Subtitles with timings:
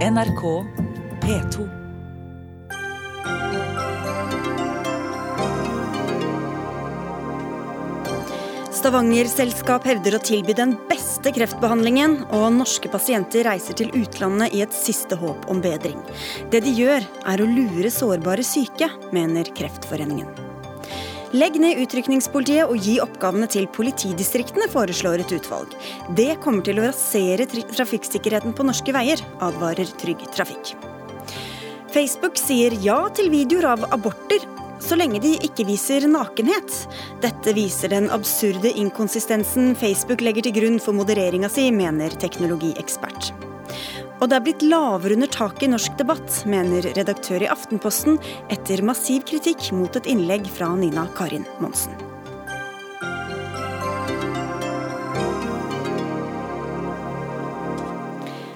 [0.00, 0.64] NRK
[1.20, 1.66] P2.
[8.72, 14.72] Stavanger-selskap hevder å tilby den beste kreftbehandlingen, og norske pasienter reiser til utlandet i et
[14.72, 16.00] siste håp om bedring.
[16.48, 20.49] Det de gjør, er å lure sårbare syke, mener Kreftforeningen.
[21.30, 25.76] Legg ned utrykningspolitiet og gi oppgavene til politidistriktene, foreslår et utvalg.
[26.18, 30.72] Det kommer til å rasere trafikksikkerheten på norske veier, advarer Trygg Trafikk.
[31.94, 34.42] Facebook sier ja til videoer av aborter,
[34.82, 36.80] så lenge de ikke viser nakenhet.
[37.22, 43.49] Dette viser den absurde inkonsistensen Facebook legger til grunn for modereringa si, mener teknologiekspert.
[44.20, 48.18] Og det er blitt lavere under taket i norsk debatt, mener redaktør i Aftenposten,
[48.52, 51.96] etter massiv kritikk mot et innlegg fra Nina Karin Monsen.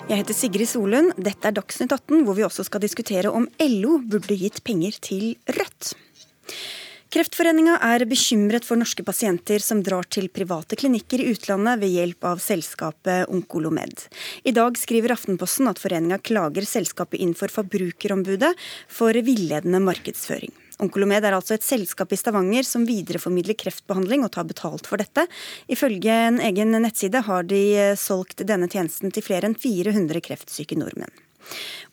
[0.05, 1.17] Jeg heter Sigrid Solund.
[1.17, 5.33] Dette er Dagsnytt 18, hvor vi også skal diskutere om LO burde gitt penger til
[5.49, 5.95] Rødt.
[7.15, 12.27] Kreftforeninga er bekymret for norske pasienter som drar til private klinikker i utlandet ved hjelp
[12.27, 14.01] av selskapet Onkolomed.
[14.43, 18.51] I dag skriver Aftenposten at foreninga klager selskapet inn for Forbrukerombudet
[18.91, 20.51] for villedende markedsføring.
[20.83, 25.29] Onkolomed er altså et selskap i Stavanger som videreformidler kreftbehandling og tar betalt for dette.
[25.71, 27.63] Ifølge en egen nettside har de
[27.95, 31.15] solgt denne tjenesten til flere enn 400 kreftsyke nordmenn.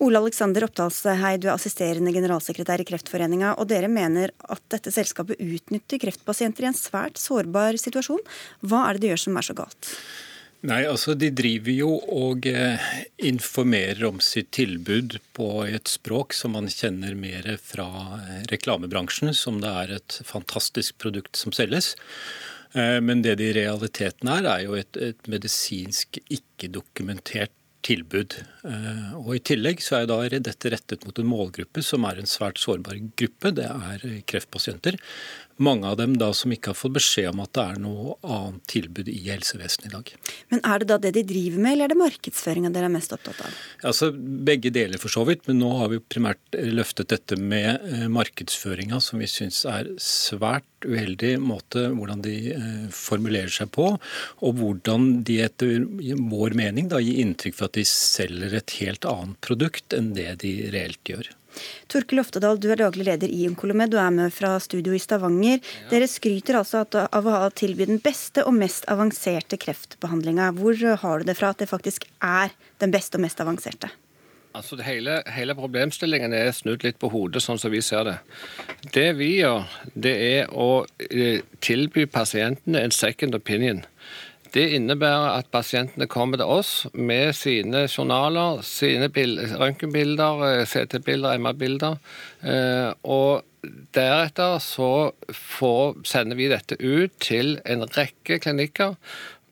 [0.01, 5.41] Ole Alexander Oppdalsheid, du er assisterende generalsekretær i Kreftforeninga, og dere mener at dette selskapet
[5.41, 8.21] utnytter kreftpasienter i en svært sårbar situasjon.
[8.65, 9.95] Hva er det de gjør som er så galt?
[10.61, 12.89] Nei, altså De driver jo og eh,
[13.25, 17.87] informerer om sitt tilbud på et språk som man kjenner mer fra
[18.19, 21.95] eh, reklamebransjen, som det er et fantastisk produkt som selges.
[22.77, 28.37] Eh, men det det i realiteten er, er jo et, et medisinsk ikke-dokumentert tilbud.
[28.67, 32.29] Eh, og I tillegg så er da dette rettet mot en målgruppe som er en
[32.29, 33.53] svært sårbar gruppe.
[33.57, 34.99] Det er kreftpasienter.
[35.61, 38.63] Mange av dem da som ikke har fått beskjed om at det er noe annet
[38.71, 40.11] tilbud i helsevesenet i dag.
[40.53, 43.13] Men Er det da det de driver med, eller er det markedsføringa dere er mest
[43.13, 43.59] opptatt av?
[43.85, 48.07] Altså, Begge deler for så vidt, men nå har vi primært løftet dette med eh,
[48.11, 53.91] markedsføringa, som vi syns er svært uheldig måte hvordan de eh, formulerer seg på,
[54.41, 55.85] og hvordan de etter
[56.31, 60.31] vår mening da gir inntrykk for at de selger et helt annet produkt enn det
[60.45, 61.29] de reelt gjør.
[61.91, 63.93] Torkel Oftedal, du er daglig leder i Onkolomed.
[63.93, 65.59] Du er med fra studio i Stavanger.
[65.59, 65.87] Ja.
[65.93, 70.51] Dere skryter altså av å ha tilbudt den beste og mest avanserte kreftbehandlinga.
[70.59, 72.53] Hvor har du det fra at det faktisk er
[72.83, 73.91] den beste og mest avanserte?
[74.51, 78.17] Altså hele, hele, problemstillingen er snudd litt på hodet, sånn som vi ser det.
[78.91, 79.63] Det vi gjør,
[79.95, 83.85] det er å eh, tilby pasientene en second opinion.
[84.51, 91.95] Det innebærer at pasientene kommer til oss med sine journaler, sine røntgenbilder, eh, CT-bilder, MR-bilder.
[92.43, 93.45] Eh, og
[93.95, 98.97] deretter så får, sender vi dette ut til en rekke klinikker.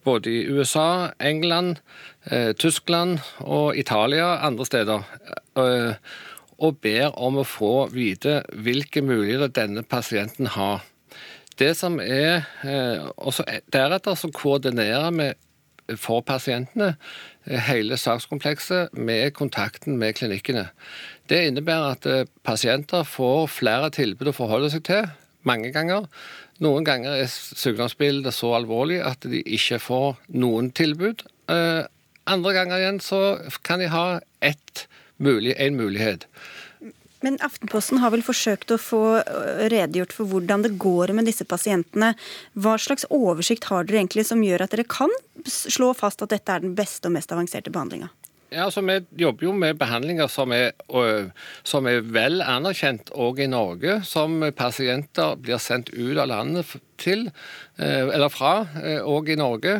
[0.04, 1.78] Både i USA, England,
[2.31, 5.04] eh, Tyskland og Italia, andre steder.
[6.60, 10.84] og ber om å få vite hvilke muligheter denne pasienten har.
[11.59, 13.44] Det som er eh, også
[13.74, 15.30] Deretter så koordinerer vi
[16.00, 20.69] for pasientene eh, hele sakskomplekset med kontakten med klinikkene.
[21.28, 25.09] Det innebærer at eh, pasienter får flere tilbud å forholde seg til
[25.48, 26.08] mange ganger.
[26.64, 31.24] Noen ganger er sykdomsbildet så alvorlig at de ikke får noen tilbud.
[32.30, 33.22] Andre ganger igjen så
[33.64, 34.84] kan de ha ett
[35.18, 36.28] mulig, en mulighet.
[37.25, 41.47] Men Aftenposten har vel forsøkt å få øh, redegjort for hvordan det går med disse
[41.47, 42.13] pasientene.
[42.56, 45.12] Hva slags oversikt har dere egentlig som gjør at dere kan
[45.46, 48.12] slå fast at dette er den beste og mest avanserte behandlinga?
[48.50, 50.72] Ja, altså Vi jobber jo med behandlinger som er,
[51.68, 57.28] som er vel anerkjent òg i Norge, som pasienter blir sendt ut av landet til,
[57.78, 58.53] øh, eller fra,
[59.03, 59.75] òg øh, i Norge.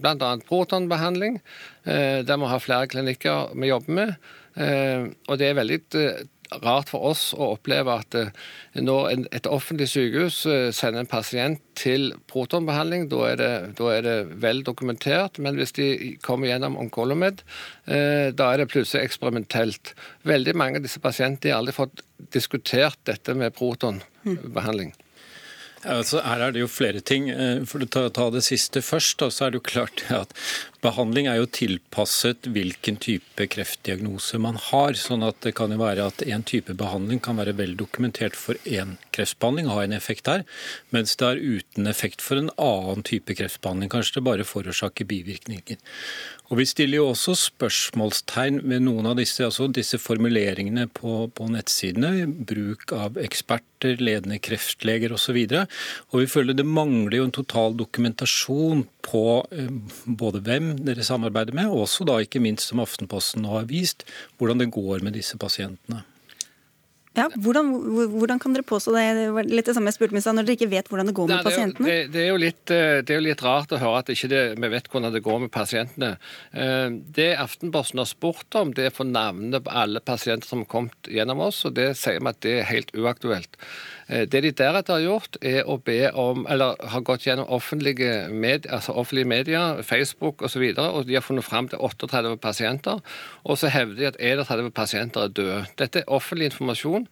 [0.00, 0.32] Bl.a.
[0.48, 1.38] protonbehandling,
[1.84, 4.14] der vi har flere klinikker vi jobber med.
[5.28, 5.78] Og det er veldig
[6.62, 8.32] rart for oss å oppleve at eh,
[8.80, 14.04] når et offentlig sykehus eh, sender en pasient til protonbehandling, da er, det, da er
[14.06, 15.40] det vel dokumentert.
[15.42, 15.88] Men hvis de
[16.24, 17.44] kommer gjennom Oncolomed,
[17.86, 19.94] eh, da er det plutselig eksperimentelt.
[20.28, 22.04] Veldig mange av disse pasientene har aldri fått
[22.34, 24.94] diskutert dette med protonbehandling.
[25.84, 27.26] Altså, her er det jo flere ting.
[27.68, 30.32] For å ta det siste først, så er det jo klart at
[30.84, 34.94] behandling er jo tilpasset hvilken type kreftdiagnose man har.
[35.00, 38.60] sånn at det kan jo være at en type behandling kan være vel dokumentert for
[38.64, 40.44] én kreftbehandling ha en effekt der,
[40.94, 43.92] mens det er uten effekt for en annen type kreftbehandling.
[43.92, 45.78] Kanskje det bare forårsaker bivirkninger.
[46.52, 51.46] Og Vi stiller jo også spørsmålstegn ved noen av disse, altså disse formuleringene på, på
[51.48, 52.26] nettsidene.
[52.50, 55.38] Bruk av eksperter, ledende kreftleger osv.
[55.40, 55.72] Og,
[56.12, 59.24] og vi føler det mangler jo en total dokumentasjon på
[59.56, 59.72] eh,
[60.04, 64.06] både hvem dere samarbeider med, og også da ikke minst, som Aftenposten nå har vist,
[64.38, 66.04] hvordan det går med disse pasientene.
[67.14, 67.68] Ja, hvordan,
[68.10, 69.02] hvordan, kan dere påstå det?
[69.14, 71.28] Det var litt det samme jeg spurte meg, når dere ikke vet hvordan det går
[71.28, 71.86] med Nei, pasientene?
[71.86, 74.40] Det, det, er litt, eh, det, er jo litt, rart å høre at ikke det,
[74.58, 76.10] vi vet hvordan det går med pasientene.
[76.50, 80.70] Eh, det Aftenposten har spurt om, det er for navnene på alle pasienter som har
[80.74, 83.60] kommet gjennom oss, og det sier vi at det er helt uaktuelt.
[84.08, 88.28] Eh, det de deretter har gjort, er å be om, eller har gått gjennom offentlige,
[88.30, 91.78] med, altså offentlige medier, Facebook osv., og, så videre, og de har funnet fram til
[91.78, 93.00] 38 pasienter.
[93.44, 95.64] Og så hevder de at 31 pasienter er døde.
[95.78, 97.08] Dette er offentlig informasjon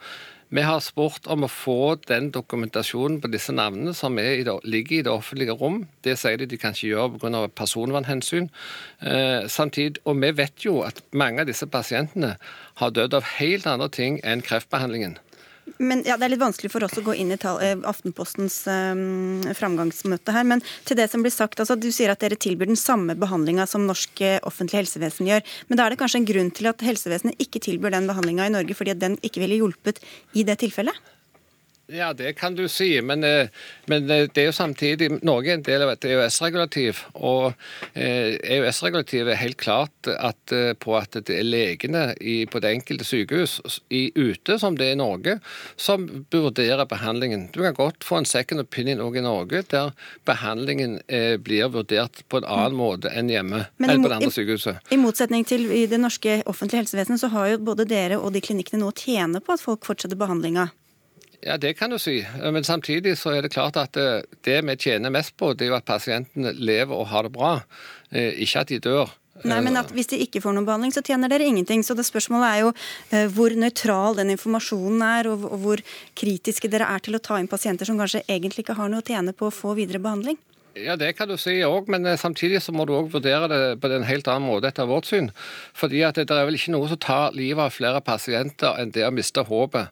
[0.52, 5.04] vi har spurt om å få den dokumentasjonen på disse navnene som det, ligger i
[5.06, 5.78] det offentlige rom.
[6.04, 7.46] Det sier de de kan ikke gjøre pga.
[7.56, 8.50] personvernhensyn.
[9.00, 12.36] Eh, samtidig, og vi vet jo at mange av disse pasientene
[12.74, 15.16] har dødd av helt andre ting enn kreftbehandlingen.
[15.78, 19.42] Men ja, Det er litt vanskelig for oss å gå inn i eh, Aftenpostens um,
[19.56, 20.46] framgangsmøte her.
[20.48, 23.66] Men til det som blir sagt, altså, du sier at dere tilbyr den samme behandlinga
[23.70, 25.46] som norsk eh, offentlig helsevesen gjør.
[25.70, 28.54] Men da er det kanskje en grunn til at helsevesenet ikke tilbyr den behandlinga i
[28.54, 30.02] Norge, fordi den ikke ville hjulpet
[30.38, 31.11] i det tilfellet?
[31.92, 33.02] Ja, det kan du si.
[33.02, 33.48] Men, eh,
[33.86, 37.02] men, eh, det er jo samtidig Norge er en del av et EØS-regulativ.
[37.14, 37.52] Og
[37.94, 42.72] EØS-regulativet eh, e er helt klart at, på at det er legene i, på det
[42.72, 43.60] enkelte sykehus
[43.90, 45.38] i, ute, som det er i Norge,
[45.76, 47.50] som vurderer behandlingen.
[47.52, 49.92] Du kan godt få en second opinion òg i Norge, der
[50.24, 51.00] behandlingen
[51.44, 53.66] blir vurdert på en annen måte enn hjemme.
[53.82, 54.80] eller på det andre sykehuset.
[54.90, 58.32] I, I motsetning til i det norske offentlige helsevesenet, så har jo både dere og
[58.32, 60.70] de klinikkene nå tjene på at folk fortsetter behandlinga.
[61.42, 62.20] Ja, Det kan du si.
[62.38, 65.72] Men samtidig så er det klart at eh, det vi tjener mest på, det er
[65.72, 67.56] jo at pasientene lever og har det bra,
[68.12, 69.10] eh, ikke at de dør.
[69.42, 71.82] Nei, men at Hvis de ikke får noen behandling, så tjener dere ingenting.
[71.82, 72.70] Så det Spørsmålet er jo
[73.10, 75.82] eh, hvor nøytral den informasjonen er, og hvor
[76.14, 79.06] kritiske dere er til å ta inn pasienter som kanskje egentlig ikke har noe å
[79.06, 80.38] tjene på å få videre behandling.
[80.78, 83.60] Ja, Det kan du si òg, men eh, samtidig så må du òg vurdere det
[83.82, 85.28] på en helt annen måte etter vårt syn.
[85.76, 89.04] Fordi at det er vel ikke noe som tar livet av flere pasienter enn det
[89.04, 89.90] å miste håpet.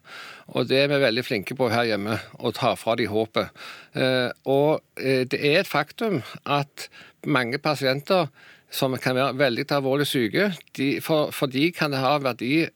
[0.51, 3.51] Og det er vi veldig flinke på her hjemme, å ta fra de håpet.
[3.95, 6.89] Eh, og eh, det er et faktum at
[7.23, 8.27] mange pasienter
[8.71, 12.67] som kan være veldig alvorlig syke, de, for, for de kan det ha verdi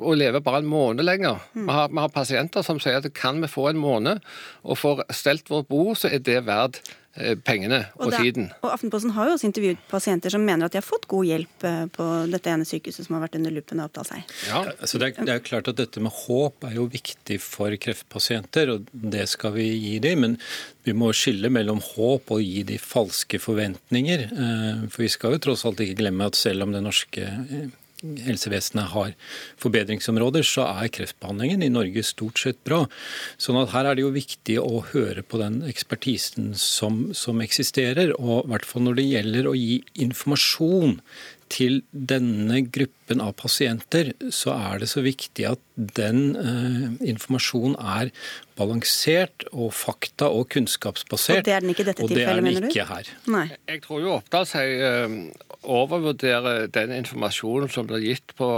[0.00, 1.42] å leve bare en måned lenger.
[1.52, 1.66] Mm.
[1.66, 4.22] Vi, har, vi, har, pasienter som sier at kan vi få en måned
[4.62, 8.46] og får stelt vårt bord, så er det verdt Eh, pengene og, og tiden.
[8.64, 11.66] Og Aftenposten har jo også intervjuet pasienter som mener at de har fått god hjelp
[11.68, 14.30] eh, på dette ene sykehuset som har vært under lupen av opptatt seg.
[14.48, 17.76] Ja, altså det, er, det er klart at Dette med håp er jo viktig for
[17.84, 20.24] kreftpasienter, og det skal vi gi dem.
[20.24, 20.38] Men
[20.88, 24.24] vi må skille mellom håp og gi de falske forventninger.
[24.32, 27.28] Eh, for vi skal jo tross alt ikke glemme at selv om det norske
[28.02, 29.14] helsevesenet har
[29.62, 32.84] forbedringsområder, så er kreftbehandlingen i Norge stort sett bra.
[33.40, 38.14] Sånn at her er det jo viktig å høre på den ekspertisen som, som eksisterer.
[38.18, 40.98] Og i hvert fall når det gjelder å gi informasjon
[41.52, 45.60] til denne gruppen av pasienter, så er det så viktig at
[45.98, 48.12] den eh, informasjonen er
[48.58, 51.42] balansert og fakta- og kunnskapsbasert.
[51.42, 52.68] Og det er den ikke i dette tilfellet, mener du?
[52.68, 53.10] Og det er den ikke her.
[53.36, 53.46] Nei.
[53.72, 55.18] Jeg tror jo Oppdal seg eh,
[55.62, 58.48] overvurderer den informasjonen som blir gitt på,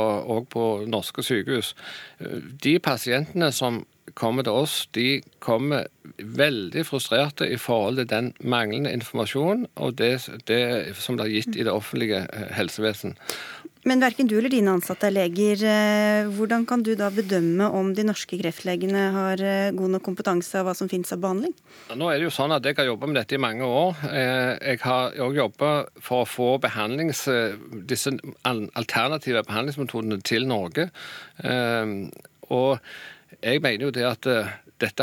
[0.55, 1.75] på norske sykehus.
[2.21, 8.32] Eh, de pasientene som kommer til oss, de kommer veldig frustrerte i forhold til den
[8.40, 10.18] manglende informasjonen og det,
[10.50, 13.16] det som blir gitt i det offentlige eh, helsevesen.
[13.84, 15.61] Men verken du eller dine ansatte er leger.
[15.68, 20.61] Eh, hvordan kan du da bedømme om de norske kreftlegene har eh, god nok kompetanse
[20.61, 21.52] av hva som finnes av behandling?
[21.92, 23.99] Nå er det jo sånn at Jeg har jobbet med dette i mange år.
[24.08, 26.49] Jeg har òg jobbet for å få
[27.84, 30.88] disse alternative behandlingsmetodene til Norge.
[32.54, 32.78] Og
[33.44, 34.52] jeg mener jo det at eh,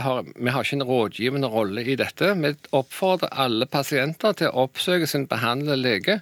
[0.04, 2.34] har, vi har ikke en rådgivende rolle i dette.
[2.38, 6.18] Vi oppfordrer alle pasienter til å oppsøke sin behandlende lege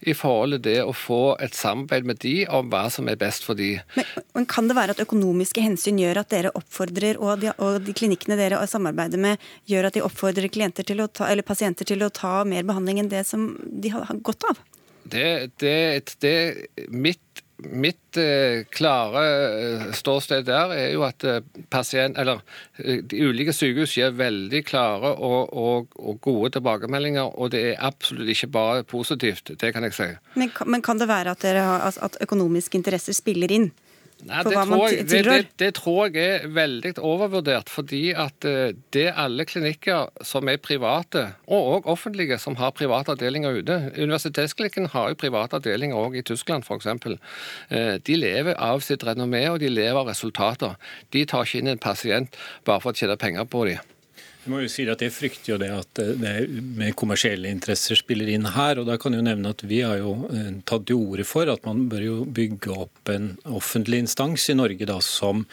[0.00, 3.46] i forhold til det å få et samarbeid med de om hva som er best
[3.46, 3.76] for de.
[3.96, 7.80] Men, men Kan det være at økonomiske hensyn gjør at dere oppfordrer, og de, og
[7.84, 10.50] de klinikkene dere samarbeider med, gjør at de oppfordrer
[10.86, 14.62] til ta, pasienter til å ta mer behandling enn det som de har godt av?
[15.04, 16.36] Det, det, det,
[16.88, 21.40] mitt Mitt eh, klare eh, ståsted der er jo at eh,
[21.72, 22.42] pasient, eller,
[22.78, 28.30] de ulike sykehus gir veldig klare og, og, og, gode tilbakemeldinger, og det er absolutt
[28.34, 29.54] ikke bare positivt.
[29.60, 30.10] Det kan jeg si.
[30.40, 33.70] Men, men kan det være at, har, at økonomiske interesser spiller inn?
[34.24, 37.68] Nei, det, tror jeg, det, det, det, tror jeg er veldig overvurdert.
[37.72, 42.72] Fordi at eh, det er alle klinikker som er private, og òg offentlige, som har
[42.76, 46.88] private avdelinger ute Universitetsklinikken har jo private avdelinger òg i Tyskland, f.eks.
[47.68, 50.78] Eh, de lever av sitt renommé, og de lever av resultater.
[51.12, 53.93] De tar ikke inn en pasient bare for å tjene penger på dem.
[54.44, 56.32] Jeg må jo si at jeg frykter jo det at eh, det
[56.76, 58.76] med kommersielle interesser spiller inn her.
[58.76, 61.48] og da kan jeg jo nevne at Vi har jo eh, tatt til orde for
[61.48, 65.46] at man bør jo bygge opp en offentlig instans i Norge da, som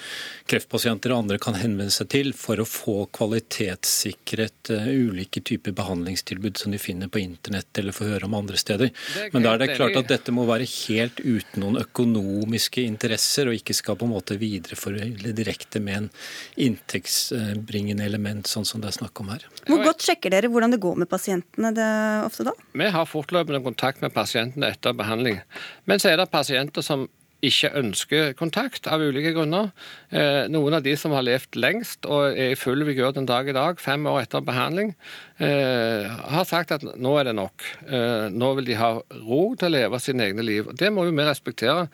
[0.51, 6.59] kreftpasienter og andre kan henvende seg til for å få kvalitetssikret uh, ulike typer behandlingstilbud
[6.59, 8.91] som de finner på internett eller får høre om andre steder.
[9.31, 13.59] Men da er det klart at dette må være helt uten noen økonomiske interesser, og
[13.59, 16.11] ikke skal på en måte videreforedle direkte med en
[16.67, 18.51] inntektsbringende element.
[18.51, 19.47] sånn som det er snakk om her.
[19.69, 21.87] Hvor godt sjekker dere hvordan det går med pasientene det
[22.25, 22.55] ofte da?
[22.77, 25.41] Vi har fortløpende kontakt med pasientene etter behandling.
[25.89, 27.07] Men så er det pasienter som
[27.45, 29.71] ikke ønsker kontakt av ulike grunner.
[30.13, 33.49] Eh, noen av de som har levd lengst og er i full vigør den dag
[33.49, 34.93] i dag, fem år etter behandling,
[35.41, 37.65] eh, har sagt at nå er det nok.
[37.87, 38.93] Eh, nå vil de ha
[39.25, 40.69] ro til å leve sine egne liv.
[40.77, 41.89] Det må jo vi respektere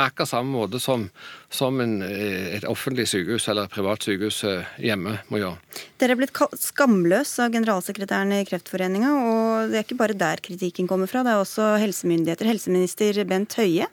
[0.00, 1.06] akkurat samme måte som,
[1.52, 5.80] som en, eh, et offentlig sykehus eller et privat sykehus eh, hjemme må gjøre.
[6.02, 10.90] Dere er blitt skamløs av generalsekretæren i Kreftforeninga, og det er ikke bare der kritikken
[10.90, 12.50] kommer fra, det er også helsemyndigheter.
[12.50, 13.88] Helseminister Bent Høie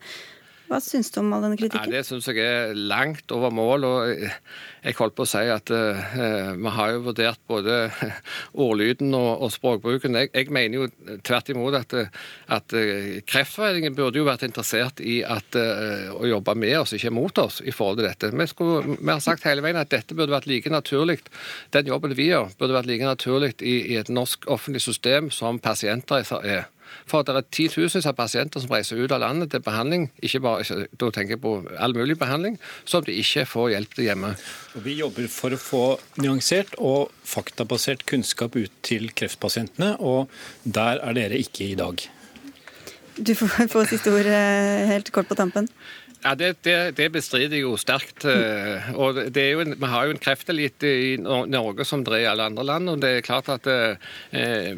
[0.72, 1.92] hva syns du om all denne kritikken?
[1.92, 3.86] Nei, det syns jeg er langt over mål.
[3.88, 4.24] og
[4.86, 7.78] Jeg holdt på å si at uh, vi har jo vurdert både
[8.66, 10.16] ordlyden og, og språkbruken.
[10.22, 11.98] Jeg, jeg, mener jo tvert imot at,
[12.56, 12.78] at
[13.28, 17.60] Kreftforeningen burde jo vært interessert i at, uh, å jobbe med oss, ikke mot oss,
[17.66, 18.32] i forhold til dette.
[18.32, 21.20] Vi, skulle, vi, har sagt hele veien at dette burde vært like naturlig,
[21.76, 25.60] den jobben vi gjør, burde vært like naturlig i, i et norsk offentlig system som
[25.60, 26.70] pasienter er.
[27.10, 30.86] For det er titusenvis av pasienter som reiser ut av landet til behandling, ikke bare,
[30.92, 34.32] da tenker jeg på all mulig behandling, som de ikke får hjelp til hjemme.
[34.78, 35.84] Og vi jobber for å få
[36.22, 40.32] nyansert og faktabasert kunnskap ut til kreftpasientene, og
[40.64, 42.02] der er dere ikke i dag.
[43.22, 45.68] Du får få siste ord eh, helt kort på tampen.
[46.22, 48.26] Ja, det, det, det, bestrider jeg jo sterkt.
[48.30, 52.30] Eh, og jo en, Vi har jo en kreftelite i Norge som det er i
[52.30, 52.92] alle andre land.
[52.94, 53.98] og det er klart at eh,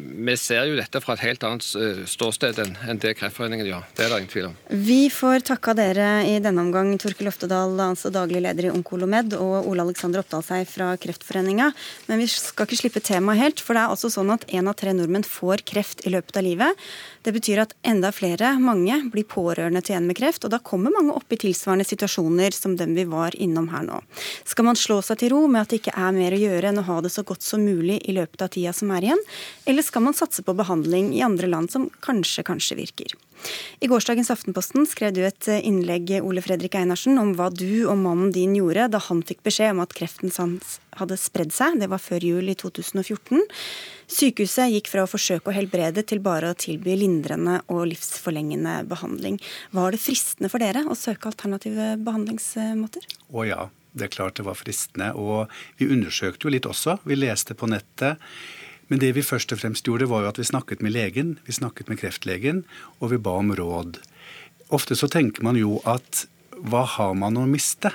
[0.00, 3.84] Vi ser jo dette fra et helt annet eh, ståsted enn det Kreftforeningen gjør.
[3.92, 4.56] Det er det ingen tvil om.
[4.88, 9.68] Vi får takka dere i denne omgang, Torkil Oftedal, altså daglig leder i Onkolomed, og
[9.68, 11.70] Ole Alexander Oppdalsheim fra Kreftforeninga.
[12.08, 14.78] Men vi skal ikke slippe temaet helt, for det er altså sånn at én av
[14.80, 16.86] tre nordmenn får kreft i løpet av livet.
[17.24, 20.92] Det betyr at enda flere, mange, blir pårørende til en med kreft, og da kommer
[20.92, 24.02] mange opp i tilsvarende situasjoner som dem vi var innom her nå.
[24.44, 26.82] Skal man slå seg til ro med at det ikke er mer å gjøre enn
[26.82, 29.24] å ha det så godt som mulig i løpet av tida som er igjen,
[29.64, 33.16] eller skal man satse på behandling i andre land som kanskje, kanskje virker?
[33.84, 38.32] I gårsdagens Aftenposten skrev du et innlegg Ole Fredrik Einarsen, om hva du og mannen
[38.34, 41.78] din gjorde da han fikk beskjed om at kreften hans hadde spredd seg.
[41.82, 43.42] Det var før jul i 2014.
[44.14, 49.40] Sykehuset gikk fra å forsøke å helbrede til bare å tilby lindrende og livsforlengende behandling.
[49.74, 53.08] Var det fristende for dere å søke alternative behandlingsmåter?
[53.32, 53.62] Å ja,
[53.94, 55.12] det er klart det var fristende.
[55.16, 56.98] Og vi undersøkte jo litt også.
[57.08, 58.20] Vi leste på nettet.
[58.90, 61.56] Men det vi først og fremst gjorde, var jo at vi snakket med legen, vi
[61.56, 62.64] snakket med kreftlegen,
[63.00, 64.00] og vi ba om råd.
[64.74, 66.26] Ofte så tenker man jo at
[66.64, 67.92] hva har man å miste?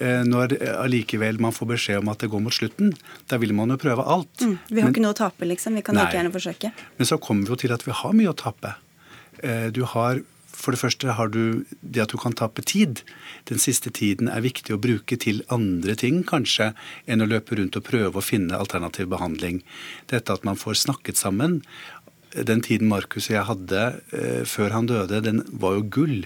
[0.00, 2.94] Eh, når allikevel man får beskjed om at det går mot slutten.
[3.28, 4.32] Da vil man jo prøve alt.
[4.40, 5.76] Mm, vi har Men, ikke noe å tape, liksom.
[5.76, 6.72] Vi kan nei, like gjerne forsøke.
[6.98, 8.74] Men så kommer vi jo til at vi har mye å tape.
[9.42, 10.22] Eh, du har
[10.62, 13.02] for det første har du det at du kan tape tid.
[13.50, 16.70] Den siste tiden er viktig å bruke til andre ting, kanskje,
[17.10, 19.62] enn å løpe rundt og prøve å finne alternativ behandling.
[20.12, 21.60] Dette at man får snakket sammen.
[22.32, 26.22] Den tiden Markus og jeg hadde eh, før han døde, den var jo gull.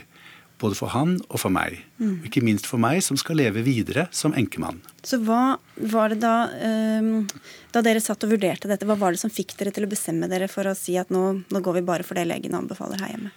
[0.57, 1.83] Både for han og for meg.
[2.01, 2.23] Mm.
[2.25, 4.79] Ikke minst for meg, som skal leve videre som enkemann.
[5.05, 5.59] Så hva
[5.93, 6.49] var det da,
[7.01, 7.27] um,
[7.75, 10.31] da dere satt og vurderte dette, hva var det som fikk dere til å bestemme
[10.33, 13.13] dere for å si at nå, nå går vi bare for det legen anbefaler her
[13.13, 13.35] hjemme?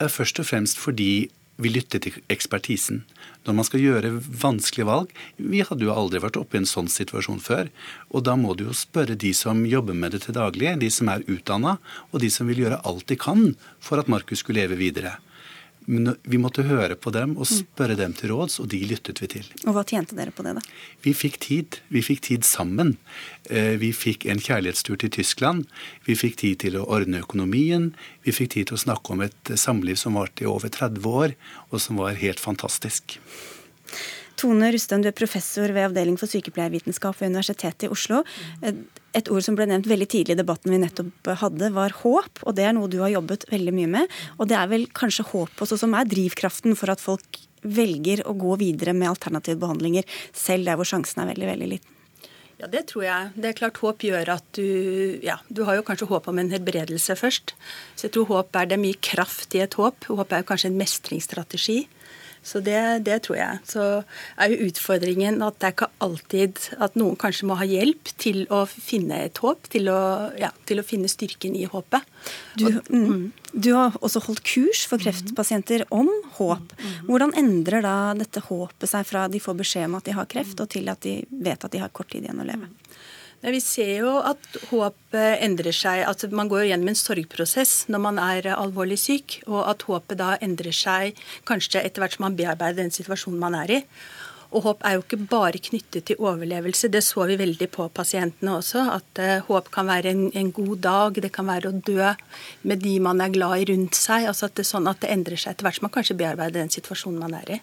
[0.00, 3.04] Først og fremst fordi vi lytter til ekspertisen.
[3.46, 4.10] Når man skal gjøre
[4.42, 7.70] vanskelige valg Vi hadde jo aldri vært oppe i en sånn situasjon før.
[8.10, 11.10] Og da må du jo spørre de som jobber med det til daglig, de som
[11.12, 11.76] er utdanna,
[12.10, 15.18] og de som vil gjøre alt de kan for at Markus skulle leve videre.
[15.86, 19.28] Men vi måtte høre på dem og spørre dem til råds, og de lyttet vi
[19.36, 19.48] til.
[19.66, 20.62] Og Hva tjente dere på det, da?
[21.04, 21.78] Vi fikk tid.
[21.92, 22.94] Vi fikk tid sammen.
[23.50, 25.68] Eh, vi fikk en kjærlighetstur til Tyskland.
[26.08, 27.90] Vi fikk tid til å ordne økonomien.
[28.24, 31.36] Vi fikk tid til å snakke om et samliv som varte i over 30 år,
[31.70, 33.18] og som var helt fantastisk.
[34.40, 38.24] Tone Rustøen, du er professor ved Avdeling for sykepleiervitenskap ved Universitetet i Oslo.
[39.14, 42.42] Et ord som ble nevnt veldig tidlig i debatten vi nettopp hadde, var håp.
[42.42, 44.14] Og det er noe du har jobbet veldig mye med.
[44.38, 48.34] Og det er vel kanskje håp også som er drivkraften for at folk velger å
[48.36, 50.04] gå videre med alternative behandlinger,
[50.36, 51.90] selv der hvor sjansen er veldig, veldig liten?
[52.60, 53.30] Ja, det tror jeg.
[53.34, 56.52] Det er klart Håp gjør at du Ja, du har jo kanskje håp om en
[56.54, 57.54] helbredelse først.
[57.96, 60.06] Så jeg tror håp er det mye kraft i et håp.
[60.06, 61.80] Håp er jo kanskje en mestringsstrategi.
[62.44, 63.60] Så det, det, tror jeg.
[63.68, 63.84] Så
[64.36, 68.44] er jo utfordringen at det er ikke alltid at noen kanskje må ha hjelp til
[68.52, 70.00] å finne et håp, til å,
[70.40, 72.04] ja, til å finne styrken i håpet.
[72.60, 76.76] Du, mm, du, har også holdt kurs for kreftpasienter om håp.
[77.08, 80.60] Hvordan endrer da dette håpet seg fra de får beskjed om at de har kreft,
[80.60, 82.68] og til at de vet at de har kort tid igjen å leve?
[83.44, 86.00] Vi ser jo at håp endrer seg.
[86.08, 90.16] altså Man går jo gjennom en sorgprosess når man er alvorlig syk, og at håpet
[90.20, 93.82] da endrer seg kanskje etter hvert som man bearbeider den situasjonen man er i.
[94.54, 96.88] Og håp er jo ikke bare knyttet til overlevelse.
[96.92, 98.84] Det så vi veldig på pasientene også.
[98.94, 102.12] At uh, håp kan være en, en, god dag, det kan være å dø
[102.62, 104.28] med de man er glad i rundt seg.
[104.30, 106.60] altså at det er sånn at det endrer seg etter hvert som man kanskje bearbeider
[106.60, 107.62] den situasjonen man er i.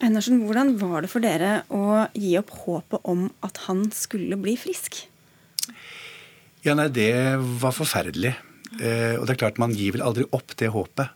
[0.00, 4.54] Einarsen, hvordan var det for dere å gi opp håpet om at han skulle bli
[4.56, 5.02] frisk?
[6.64, 8.34] Ja, nei, Det var forferdelig.
[8.80, 11.10] Eh, og det er klart Man gir vel aldri opp det håpet.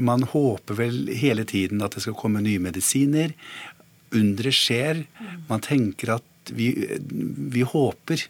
[0.00, 3.34] Man håper vel hele tiden at det skal komme nye medisiner.
[4.14, 5.06] Undre skjer.
[5.48, 6.72] Man tenker at vi,
[7.54, 8.26] vi håper.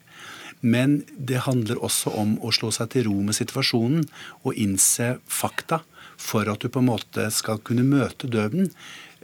[0.61, 4.09] Men det handler også om å slå seg til ro med situasjonen
[4.43, 5.83] og innse fakta
[6.19, 8.73] for at du på en måte skal kunne møte døden.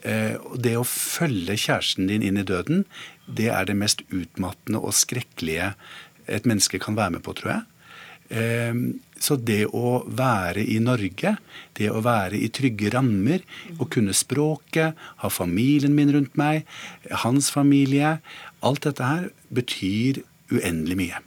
[0.05, 2.85] Eh, det å følge kjæresten din inn i døden,
[3.27, 5.73] det er det mest utmattende og skrekkelige
[6.29, 7.65] et menneske kan være med på, tror jeg.
[8.35, 8.83] Eh,
[9.25, 11.37] så det å være i Norge,
[11.79, 13.45] det å være i trygge rammer,
[13.81, 16.69] å kunne språket, ha familien min rundt meg,
[17.25, 18.19] hans familie
[18.65, 21.19] Alt dette her betyr uendelig mye.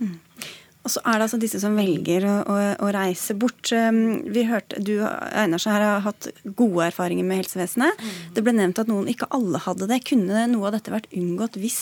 [0.88, 3.74] Og så er det altså disse som velger å, å, å reise bort.
[3.75, 8.00] Um, vi hørte, Du Einar, her har hatt gode erfaringer med helsevesenet.
[8.00, 8.13] Mm.
[8.38, 10.00] Det ble nevnt at noen, ikke alle hadde det.
[10.08, 11.82] Kunne noe av dette vært unngått hvis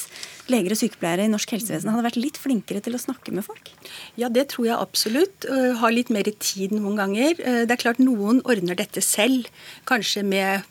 [0.49, 3.69] leger og sykepleiere i norsk helsevesen hadde vært litt flinkere til å snakke med folk?
[4.17, 5.45] Ja, det tror jeg absolutt.
[5.81, 7.37] Har litt mer tid noen ganger.
[7.37, 9.51] Det er klart noen ordner dette selv.
[9.85, 10.65] Kanskje med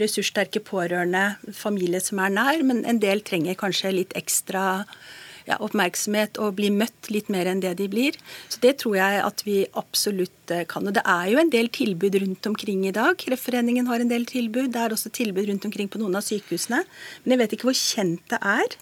[0.00, 4.84] ressurssterke pårørende, familie som er nær, men en del trenger kanskje litt ekstra
[5.46, 8.16] ja, oppmerksomhet og bli møtt litt mer enn det de blir.
[8.50, 10.86] Så det tror jeg at vi absolutt eh, kan.
[10.86, 13.14] Og det er jo en del tilbud rundt omkring i dag.
[13.22, 14.72] Kreftforeningen har en del tilbud.
[14.74, 16.82] Det er også tilbud rundt omkring på noen av sykehusene.
[17.24, 18.78] Men jeg vet ikke hvor kjent det er.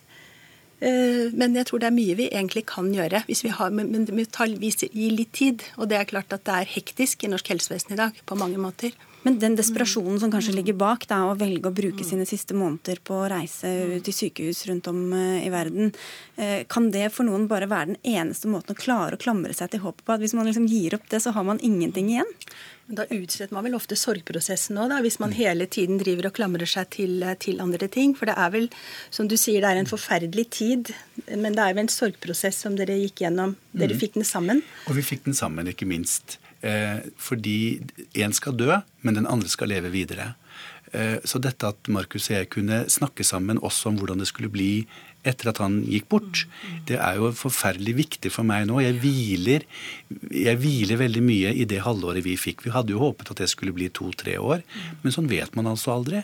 [0.85, 4.09] Eh, men jeg tror det er mye vi egentlig kan gjøre, hvis vi har, men
[4.09, 5.65] vi gir litt tid.
[5.79, 8.61] Og det er klart at det er hektisk i norsk helsevesen i dag på mange
[8.61, 8.97] måter.
[9.25, 13.01] Men den desperasjonen som kanskje ligger bak, da, å velge å bruke sine siste måneder
[13.05, 13.71] på å reise
[14.05, 15.95] til sykehus rundt om eh, i verden,
[16.37, 19.73] eh, kan det for noen bare være den eneste måten å klare å klamre seg
[19.73, 20.13] til håpet på?
[20.13, 22.37] At hvis man liksom gir opp det, så har man ingenting igjen?
[22.85, 26.93] Da utsetter man vel ofte sorgprosessen òg, hvis man hele tiden driver og klamrer seg
[26.93, 28.13] til, eh, til, andre ting.
[28.19, 28.69] For det er vel,
[29.09, 30.93] som du sier, det er en forferdelig tid.
[31.33, 33.57] Men det er vel en sorgprosess som dere gikk gjennom.
[33.73, 34.05] Dere mm.
[34.05, 34.61] fikk den sammen.
[34.85, 36.37] Og vi fikk den sammen, ikke minst.
[36.65, 37.83] Eh, fordi
[38.17, 38.73] én skal dø,
[39.05, 40.33] men den andre skal leve videre.
[40.95, 44.53] Eh, så dette at Markus og jeg kunne snakke sammen også om hvordan det skulle
[44.53, 44.87] bli
[45.25, 46.43] etter at han gikk bort,
[46.89, 48.77] det er jo forferdelig viktig for meg nå.
[48.85, 49.65] Jeg hviler,
[50.29, 52.67] jeg hviler veldig mye i det halvåret vi fikk.
[52.67, 54.61] Vi hadde jo håpet at det skulle bli to-tre år,
[55.01, 56.21] men sånn vet man altså aldri.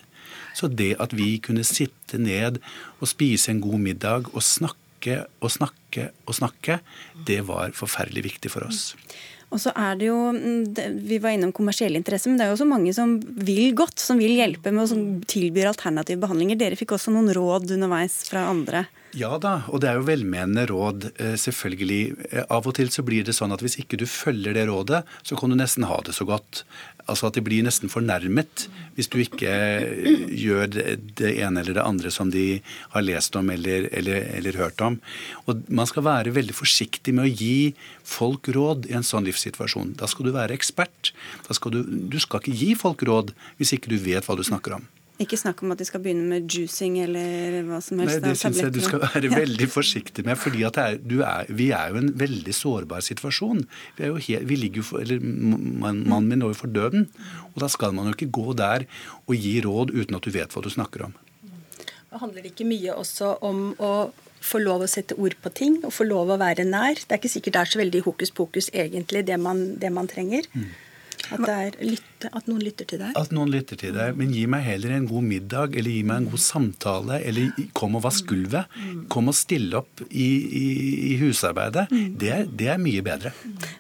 [0.57, 2.61] Så det at vi kunne sitte ned
[3.01, 6.83] og spise en god middag og snakke og snakke og snakke,
[7.25, 8.93] det var forferdelig viktig for oss.
[9.51, 12.59] Og så er det jo, mm, Vi var innom kommersiell interesse, men det er jo
[12.59, 16.59] også mange som vil godt, som vil hjelpe med og som tilbyr alternative behandlinger.
[16.61, 18.87] Dere fikk også noen råd underveis fra andre?
[19.19, 22.03] Ja da, og det er jo velmenende råd, eh, selvfølgelig.
[22.31, 25.03] Eh, av og til så blir det sånn at hvis ikke du følger det rådet,
[25.27, 26.63] så kan du nesten ha det så godt.
[27.07, 31.85] Altså at de blir nesten fornærmet hvis du ikke eh, gjør det ene eller det
[31.85, 32.61] andre som de
[32.95, 35.01] har lest om eller, eller, eller hørt om.
[35.47, 37.73] Og man skal være veldig forsiktig med å gi
[38.05, 39.97] folk råd i en sånn livssituasjon.
[40.01, 41.15] Da skal du være ekspert.
[41.51, 44.79] Skal du, du skal ikke gi folk råd hvis ikke du vet hva du snakker
[44.81, 44.89] om.
[45.21, 48.23] Ikke snakk om at de skal begynne med juicing eller hva som helst.
[48.23, 50.39] Nei, Det syns jeg du skal være veldig forsiktig med.
[50.41, 53.61] fordi er, er, Vi er jo en veldig sårbar situasjon.
[53.99, 57.11] Vi, er jo helt, vi ligger jo eller Mannen min lå jo for døden.
[57.53, 58.89] Og da skal man jo ikke gå der
[59.27, 61.15] og gi råd uten at du vet hva du snakker om.
[62.11, 63.95] Det handler ikke mye også om å
[64.41, 66.97] få lov å sette ord på ting og få lov å være nær.
[66.97, 70.09] Det er ikke sikkert det er så veldig hokus pokus egentlig, det man, det man
[70.11, 70.49] trenger.
[70.57, 70.71] Mm.
[71.31, 73.13] At, lytte, at, noen lytter til deg?
[73.19, 74.17] At noen lytter til deg.
[74.19, 77.99] Men gi meg heller en god middag, eller gi meg en god samtale, eller kom
[77.99, 78.79] og vask gulvet.
[79.13, 80.27] Kom og stille opp i,
[80.61, 80.65] i,
[81.13, 81.87] i husarbeidet.
[81.91, 83.33] Det, det, er mye bedre.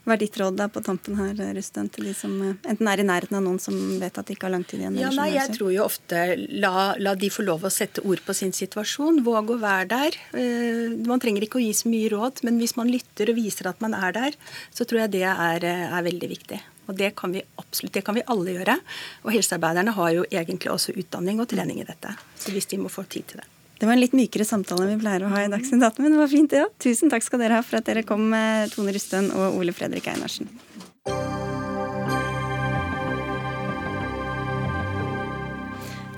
[0.04, 3.02] Hva er ditt råd da på tampen her, Rusten, til de som eh, enten er
[3.02, 4.98] i nærheten av noen som vet at de ikke har lang tid igjen?
[5.00, 8.36] Ja, nei, jeg tror jo ofte la, la, de få lov å sette ord på
[8.36, 9.22] sin situasjon.
[9.26, 10.20] Våg å være der.
[10.38, 13.70] Eh, man trenger ikke å gi så mye råd, men hvis man lytter og viser
[13.72, 14.38] at man er der,
[14.74, 16.60] så tror jeg det er, eh, er veldig viktig.
[16.88, 18.76] Og det kan vi absolutt, det kan vi alle gjøre.
[19.24, 22.16] Og helsearbeiderne har jo egentlig også utdanning og trening i dette.
[22.40, 23.48] Så hvis de må få tid til det.
[23.80, 26.12] Det var en litt mykere samtale enn vi pleier å ha i Dagsnytt 18, men
[26.12, 26.66] det var fint, det ja.
[26.68, 26.74] òg.
[26.84, 28.28] Tusen takk skal dere ha for at dere kom,
[28.74, 30.50] Tone Rustøen og Ole Fredrik Einarsen.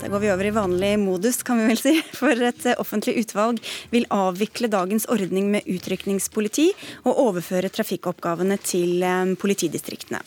[0.03, 1.93] Da går vi over i vanlig modus, kan vi vel si.
[2.19, 3.61] For et eh, offentlig utvalg
[3.93, 6.65] vil avvikle dagens ordning med utrykningspoliti
[7.05, 10.19] og overføre trafikkoppgavene til eh, politidistriktene.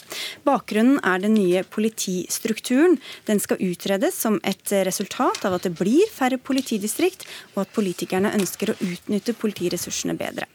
[0.48, 2.96] Bakgrunnen er den nye politistrukturen.
[3.28, 8.32] Den skal utredes som et resultat av at det blir færre politidistrikt, og at politikerne
[8.32, 10.48] ønsker å utnytte politiressursene bedre.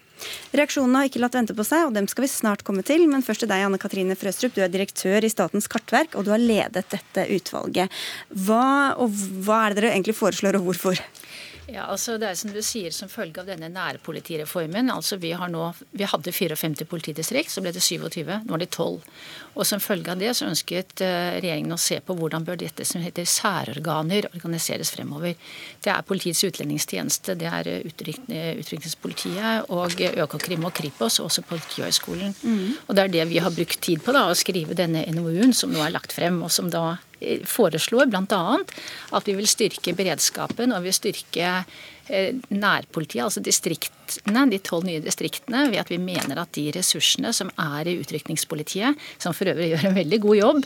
[0.55, 3.07] Reaksjonene har ikke latt vente på seg, og dem skal vi snart komme til.
[3.11, 4.55] Men først til deg, Anne Katrine Frøstrup.
[4.55, 8.01] Du er direktør i Statens kartverk, og du har ledet dette utvalget.
[8.45, 11.01] Hva, hva er det dere egentlig foreslår, og hvorfor?
[11.71, 15.51] Ja, altså det er som du sier, Som følge av denne nærpolitireformen altså Vi har
[15.51, 18.25] nå, vi hadde 54 politidistrikt, så ble det 27.
[18.47, 18.99] Nå er det 12.
[19.55, 22.85] Og Som følge av det så ønsket eh, regjeringen å se på hvordan bør dette
[22.87, 25.35] som heter særorganer organiseres fremover.
[25.83, 32.35] Det er Politiets utlendingstjeneste, det er eh, Utrykningspolitiet og Økokrim og Kripos, og også Politihøgskolen.
[32.43, 32.67] Mm.
[32.87, 35.71] Og Det er det vi har brukt tid på, da, å skrive denne NOU-en som
[35.71, 37.10] nå er lagt frem, og som da eh,
[37.47, 38.43] foreslår bl.a.
[39.17, 41.55] at vi vil styrke beredskapen og vi vil styrke
[42.11, 47.31] Eh, nærpolitiet, altså distriktene, de tolv nye distriktene, ved at vi mener at de ressursene
[47.31, 50.59] som er i utrykningspolitiet, som for øvrig gjør en veldig god jobb,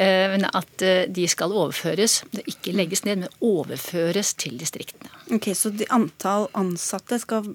[0.00, 5.12] men at eh, de skal overføres, ikke legges ned, men overføres til distriktene.
[5.36, 7.52] Ok, Så antall ansatte skal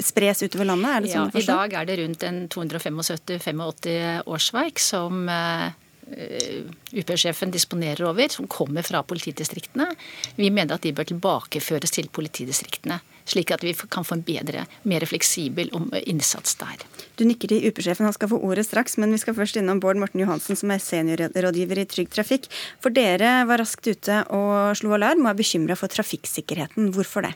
[0.00, 0.90] spres utover landet?
[0.94, 5.74] er det sånn ja, I dag er det rundt en 275-85 årsverk som Eh,
[6.06, 9.88] UP-sjefen disponerer over, som kommer fra politidistriktene.
[10.36, 14.66] Vi mener at de bør tilbakeføres til politidistriktene, slik at vi kan få en bedre,
[14.86, 15.72] mer fleksibel
[16.04, 16.86] innsats der.
[17.18, 19.98] Du nikker til UP-sjefen, han skal få ordet straks, men vi skal først innom Bård
[19.98, 22.48] Morten Johansen, som er seniorrådgiver i Trygg Trafikk.
[22.82, 26.92] For dere var raskt ute og slo alarm og er bekymra for trafikksikkerheten.
[26.94, 27.34] Hvorfor det?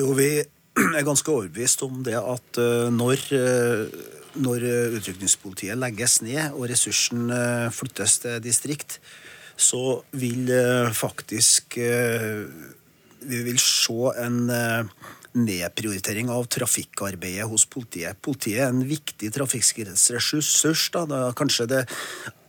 [0.00, 6.20] Jo, vi er ganske overbevist om det at eh, når eh, når eh, utrykningspolitiet legges
[6.24, 8.98] ned og ressursen eh, flyttes til distrikt,
[9.54, 11.78] så vil eh, faktisk
[13.24, 14.40] vi vil se en
[15.34, 18.18] nedprioritering av trafikkarbeidet hos politiet.
[18.22, 20.82] Politiet er en viktig trafikksikkerhetsressurs.
[20.92, 21.06] Da.
[21.08, 21.80] Det er kanskje det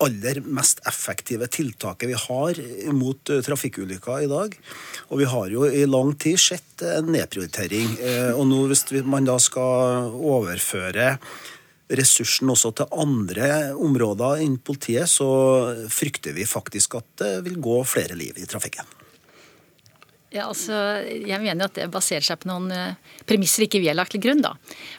[0.04, 2.60] aller mest effektive tiltaket vi har
[2.98, 4.60] mot trafikkulykker i dag.
[5.08, 7.96] Og vi har jo i lang tid sett en nedprioritering.
[8.36, 11.16] Og nå hvis man da skal overføre
[11.90, 15.28] ressursen også til andre områder innen politiet, så
[15.92, 18.86] frykter vi faktisk at det vil gå flere liv i trafikken.
[20.34, 20.74] Ja, altså,
[21.06, 22.98] jeg mener at det baserer seg på noen eh,
[23.30, 24.42] premisser ikke vi har lagt til grunn.
[24.44, 24.56] da.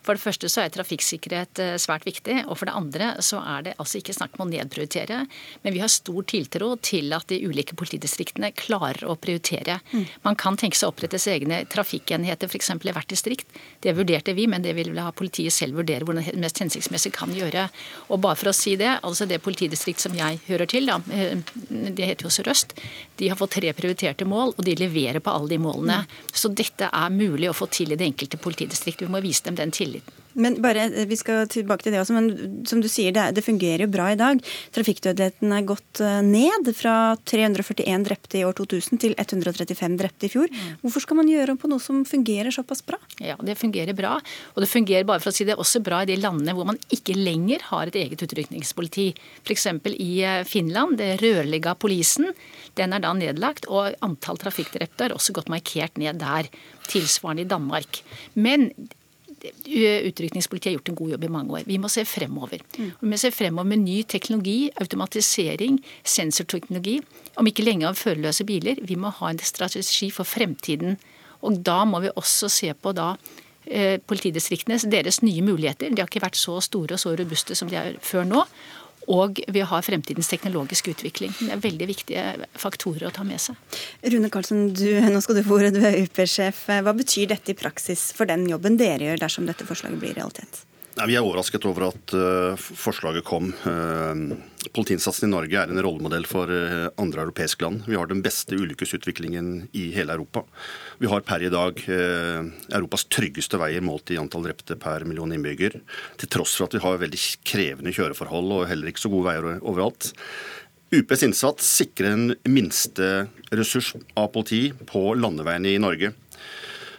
[0.07, 2.45] For det første så er trafikksikkerhet eh, svært viktig.
[2.47, 5.19] Og for det andre så er det altså ikke snakk om å nedprioritere.
[5.65, 9.81] Men vi har stor tiltro til at de ulike politidistriktene klarer å prioritere.
[9.91, 10.07] Mm.
[10.25, 12.73] Man kan tenke seg å opprettes egne trafikkenheter f.eks.
[12.79, 13.61] i hvert distrikt.
[13.85, 17.35] Det vurderte vi, men det vil ha politiet selv vurdere hvordan det mest hensiktsmessig kan
[17.35, 17.67] gjøre.
[18.09, 21.37] Og bare for å si det, altså det politidistrikt som jeg hører til, da, eh,
[21.69, 22.79] det heter jo Sør-Øst,
[23.21, 26.03] de har fått tre prioriterte mål, og de leverer på alle de målene.
[26.33, 29.03] Så dette er mulig å få til i det enkelte politidistrikt.
[29.03, 30.23] Vi må vise dem den tilliten.
[30.37, 33.45] Men bare, eh, Vi skal tilbake til det også, men som du sier, det, det
[33.45, 34.41] fungerer jo bra i dag.
[34.77, 40.33] Trafikkdødeligheten er gått eh, ned fra 341 drepte i år 2000 til 135 drepte i
[40.33, 40.53] fjor.
[40.53, 40.77] Mm.
[40.85, 43.01] Hvorfor skal man gjøre om på noe som fungerer såpass bra?
[43.21, 44.19] Ja, Det fungerer bra.
[44.55, 46.81] Og det fungerer bare for å si det også bra i de landene hvor man
[46.93, 49.09] ikke lenger har et eget utrykningspoliti.
[49.45, 49.67] F.eks.
[49.97, 52.33] i eh, Finland, det rørlegga polisen.
[52.77, 56.51] Den er da nedlagt, og antall trafikkdrepte har også gått markert ned der.
[56.91, 58.03] Tilsvarende i Danmark.
[58.37, 58.71] Men
[59.45, 61.67] Utrykningspolitiet har gjort en god jobb i mange år.
[61.69, 62.63] Vi må se fremover.
[62.79, 62.93] Mm.
[63.01, 67.01] Vi må se fremover med ny teknologi, automatisering, sensorteknologi.
[67.37, 68.81] Om ikke lenge av førerløse biler.
[68.83, 70.97] Vi må ha en strategi for fremtiden.
[71.45, 73.13] Og da må vi også se på da
[73.67, 75.93] eh, politidistriktene, deres nye muligheter.
[75.93, 78.45] De har ikke vært så store og så robuste som de er før nå.
[79.13, 81.35] Og vi har fremtidens teknologiske utvikling.
[81.39, 82.25] Det er veldig viktige
[82.59, 83.59] faktorer å ta med seg.
[84.13, 86.65] Rune Karlsen, du, nå skal du få ordet, du er UP-sjef.
[86.83, 90.65] Hva betyr dette i praksis for den jobben dere gjør dersom dette forslaget blir realitet?
[90.97, 93.51] Vi er overrasket over at uh, forslaget kom.
[93.69, 94.39] Uh,
[94.73, 97.83] Politiinnsatsen i Norge er en rollemodell for uh, andre europeiske land.
[97.85, 100.47] Vi har den beste ulykkesutviklingen i hele Europa.
[100.97, 105.77] Vi har per i dag Europas tryggeste veier målt i antall drepte per million innbygger.
[106.17, 109.61] Til tross for at vi har veldig krevende kjøreforhold og heller ikke så gode veier
[109.61, 110.15] overalt.
[110.97, 116.15] UPs innsats sikrer en minsteressurs av politi på landeveiene i Norge.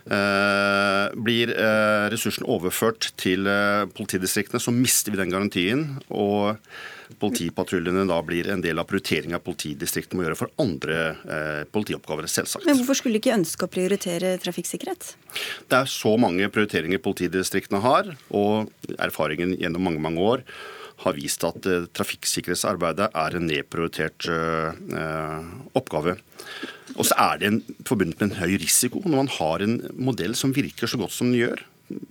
[0.08, 5.84] Eh, blir eh, ressursen overført til eh, politidistriktene, så mister vi den garantien.
[6.08, 6.56] Og
[7.20, 10.98] politipatruljene da blir en del av prioriteringa politidistriktene må gjøre for andre
[11.72, 12.66] politioppgaver, selvsagt.
[12.68, 15.14] Men hvorfor skulle de ikke ønske å prioritere trafikksikkerhet?
[15.72, 18.68] Det er så mange prioriteringer politidistriktene har, og
[19.00, 20.44] erfaringen gjennom mange, mange år
[21.04, 25.42] har vist at uh, trafikksikkerhetsarbeidet er en nedprioritert uh,
[25.78, 26.18] oppgave.
[26.96, 30.38] Og så er det en, forbundet med en høy risiko når man har en modell
[30.38, 31.66] som virker så godt som den gjør.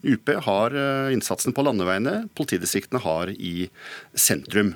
[0.06, 0.72] UP har
[1.12, 3.66] innsatsen på landeveiene, politidistriktene har i
[4.16, 4.70] sentrum.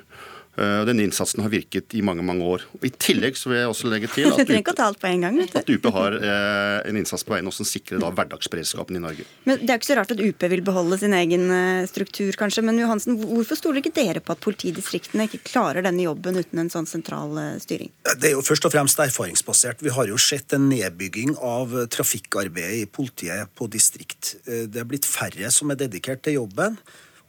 [0.61, 2.65] Eh, denne innsatsen har virket i mange mange år.
[2.77, 6.77] Og I tillegg så vil jeg også legge til at, UP, at UP har eh,
[6.89, 9.25] en innsats på veien som sikrer da hverdagsberedskapen i Norge.
[9.49, 12.65] Men Det er ikke så rart at UP vil beholde sin egen eh, struktur, kanskje.
[12.67, 16.73] Men Johansen, hvorfor stoler ikke dere på at politidistriktene ikke klarer denne jobben uten en
[16.73, 17.93] sånn sentral styring?
[18.11, 19.81] Det er jo først og fremst erfaringsbasert.
[19.81, 24.35] Vi har jo sett en nedbygging av trafikkarbeidet i politiet på distrikt.
[24.45, 26.77] Det er blitt færre som er dedikert til jobben.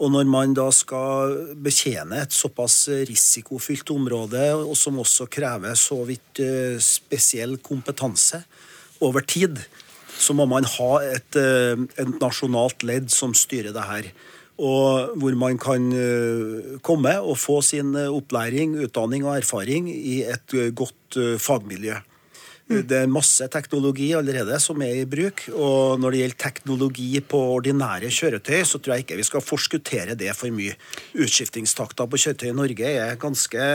[0.02, 6.00] Og når man da skal betjene et såpass risikofylt område, og som også krever så
[6.08, 8.42] vidt eh, spesiell kompetanse
[9.02, 9.60] over tid,
[10.18, 14.10] så må man ha et, eh, et nasjonalt ledd som styrer det her.
[14.62, 20.58] Og hvor man kan eh, komme og få sin opplæring, utdanning og erfaring i et
[20.74, 22.02] godt fagmiljø.
[22.72, 22.86] Mm.
[22.90, 25.44] Det er masse teknologi allerede som er i bruk.
[25.52, 30.18] Og når det gjelder teknologi på ordinære kjøretøy, så tror jeg ikke vi skal forskuttere
[30.18, 30.76] det for mye.
[31.14, 33.68] Utskiftingstakta på kjøretøy i Norge er ganske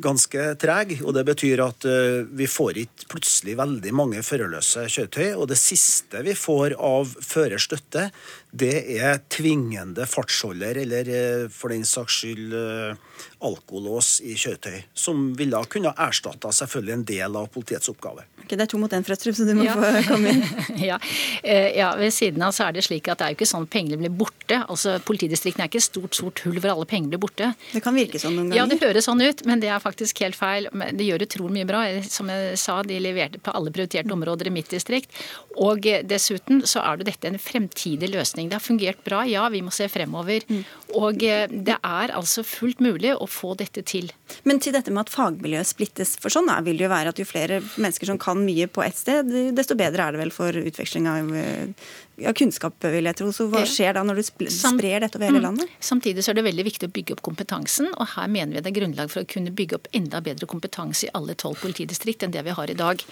[0.00, 5.34] ganske treg, og det betyr at uh, vi får ikke plutselig veldig mange førerløse kjøretøy.
[5.36, 8.08] Og det siste vi får av førerstøtte,
[8.52, 14.82] det er tvingende fartsholder, eller uh, for den saks skyld uh, alkolås i kjøretøy.
[14.92, 18.26] Som ville kunne erstatta selvfølgelig en del av politiets oppgave.
[18.42, 19.74] Okay, det er to mot én, Frøstrup, så du må ja.
[19.78, 20.42] få komme inn.
[20.90, 20.98] ja.
[21.46, 21.92] ja.
[21.98, 24.00] Ved siden av så er det slik at det er jo ikke sånn at pengene
[24.00, 24.58] blir borte.
[24.66, 27.52] Altså, Politidistriktene er ikke et stort sort hull hvor alle pengene blir borte.
[27.70, 28.58] Det kan virke sånn noen ganger.
[28.58, 30.66] Ja, det høres sånn ut, men det er faktisk helt feil.
[30.72, 31.84] Det gjør utrolig mye bra.
[32.10, 35.14] Som jeg sa, de leverte på alle prioriterte områder i mitt distrikt.
[35.62, 38.41] Og dessuten så er jo dette en fremtidig løsning.
[38.50, 40.46] Det har fungert bra, ja, vi må se fremover.
[40.48, 40.62] Mm.
[40.98, 44.10] Og det er altså fullt mulig å få dette til.
[44.48, 47.28] Men til dette med at fagmiljøet splittes, for sånn vil det jo være at jo
[47.28, 51.08] flere mennesker som kan mye på ett sted, desto bedre er det vel for utveksling
[51.10, 51.34] av
[52.22, 53.30] ja, kunnskap, vil jeg tro.
[53.34, 55.44] Så hva skjer da når du sprer dette over hele mm.
[55.44, 55.72] landet?
[55.82, 58.70] Samtidig så er det veldig viktig å bygge opp kompetansen, og her mener vi det
[58.70, 62.34] er grunnlag for å kunne bygge opp enda bedre kompetanse i alle tolv politidistrikt enn
[62.34, 63.02] det vi har i dag.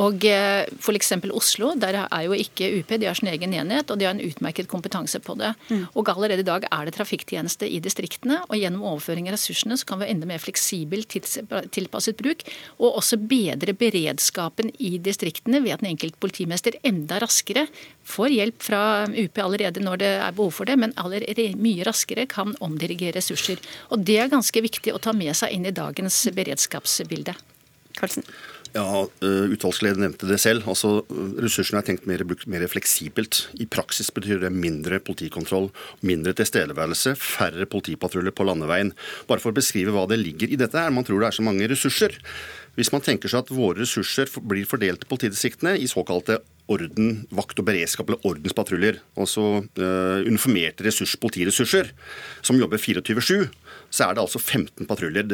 [0.00, 1.12] Og eh, f.eks.
[1.34, 4.22] Oslo, der er jo ikke UP, de har sin egen enhet, og de har en
[4.24, 5.52] utmerket kompetanse på det.
[5.68, 5.84] Mm.
[5.92, 9.88] Og allerede i dag er det trafikktjeneste i distriktene, og gjennom overføring av ressursene så
[9.88, 12.46] kan vi ha enda mer fleksibel, tilpasset bruk,
[12.80, 17.66] og også bedre beredskapen i distriktene ved at den enkelte politimester enda raskere
[18.04, 22.26] får hjelp fra UP allerede når det er behov for det, men allerede mye raskere
[22.30, 23.62] kan omdirigere ressurser.
[23.90, 27.34] Og Det er ganske viktig å ta med seg inn i dagens beredskapsbilde.
[27.94, 28.26] Karlsen.
[28.74, 30.66] Ja, Utvalgsleder nevnte det selv.
[30.66, 31.04] altså
[31.38, 33.44] Ressursene er tenkt mer, mer fleksibelt.
[33.62, 35.68] I praksis betyr det mindre politikontroll,
[36.02, 38.90] mindre tilstedeværelse, færre politipatruljer på landeveien.
[39.30, 40.90] Bare for å beskrive hva det ligger i dette her.
[40.90, 42.18] Man tror det er så mange ressurser.
[42.74, 47.60] Hvis man tenker seg at våre ressurser blir fordelt til politidistriktene i såkalte orden, vakt
[47.60, 51.92] og beredskap eller ordenspatruljer, altså uh, uniformerte ressurs, politiressurser,
[52.42, 53.44] som jobber 24-7,
[53.94, 55.28] så er det altså 15 patruljer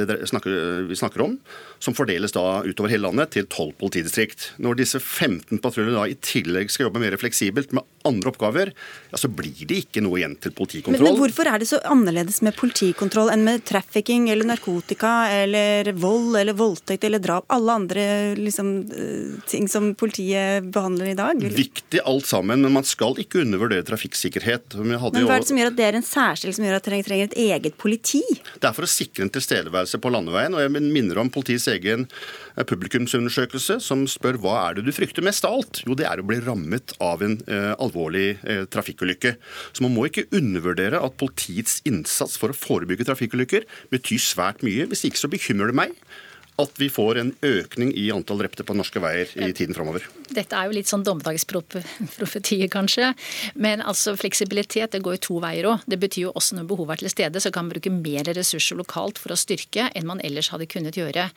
[0.89, 1.37] vi snakker om,
[1.81, 4.51] som fordeles da utover hele landet til 12 politidistrikt.
[4.61, 8.73] Når disse 15 patruljene da i tillegg skal jobbe mer fleksibelt med andre oppgaver,
[9.11, 11.07] ja, så blir det ikke noe igjen til politikontroll.
[11.07, 15.93] Men, men hvorfor er det så annerledes med politikontroll enn med trafficking eller narkotika eller
[15.97, 17.49] vold eller voldtekt eller drap?
[17.53, 21.41] Alle andre liksom, eh, ting som politiet behandler i dag?
[21.57, 24.77] Viktig alt sammen, men man skal ikke undervurdere trafikksikkerhet.
[24.81, 27.09] Men hva er det som gjør at det er en særskilt som gjør at dere
[27.09, 28.25] trenger et eget politi?
[28.59, 30.55] Det er for å sikre en tilstedeværelse på landeveien.
[30.57, 35.25] og Jeg minner om politiets egen eh, publikumsundersøkelse som spør hva er det du frykter
[35.27, 35.83] mest av alt?
[35.87, 39.37] Jo, det er å bli rammet av en eh, alvorlig eh, trafikkulykke.
[39.73, 44.89] Så man må ikke undervurdere at politiets innsats for å forebygge trafikkulykker betyr svært mye.
[44.91, 45.97] Hvis ikke så bekymrer det meg
[46.63, 50.07] at vi får en økning i antall drepte på norske veier i tiden framover?
[50.31, 53.13] Dette er jo litt sånn dommedagsprofetier, kanskje.
[53.55, 55.87] Men altså fleksibilitet det går jo to veier òg.
[55.91, 58.79] Det betyr jo også når behovet er til stede, så kan man bruke mer ressurser
[58.79, 61.29] lokalt for å styrke enn man ellers hadde kunnet gjøre.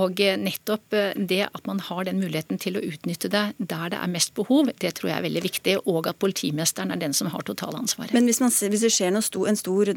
[0.00, 3.92] Og eh, nettopp eh, det at man har den muligheten til å utnytte det der
[3.92, 5.76] det er mest behov, det tror jeg er veldig viktig.
[5.90, 8.14] Og at politimesteren er den som har totalansvaret.
[8.16, 9.92] Men hvis, man, hvis det skjer sto, en stor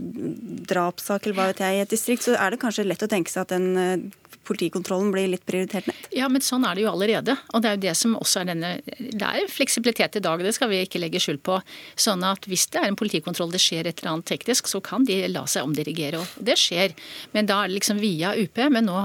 [0.73, 3.31] drapssak eller hva vet jeg, i et distrikt, så er det kanskje lett å tenke
[3.31, 4.09] seg at den eh,
[4.47, 6.08] politikontrollen blir litt prioritert ned?
[6.15, 7.36] Ja, men sånn er det jo allerede.
[7.53, 10.53] Og det er jo det som også er denne Det er fleksibilitet i dag, det
[10.56, 11.60] skal vi ikke legge skjul på.
[11.99, 15.08] Sånn at hvis det er en politikontroll, det skjer et eller annet teknisk, så kan
[15.08, 16.21] de la seg omdirigere.
[16.21, 16.95] Og det skjer.
[17.36, 18.63] Men da er det liksom via UP.
[18.73, 18.99] Men nå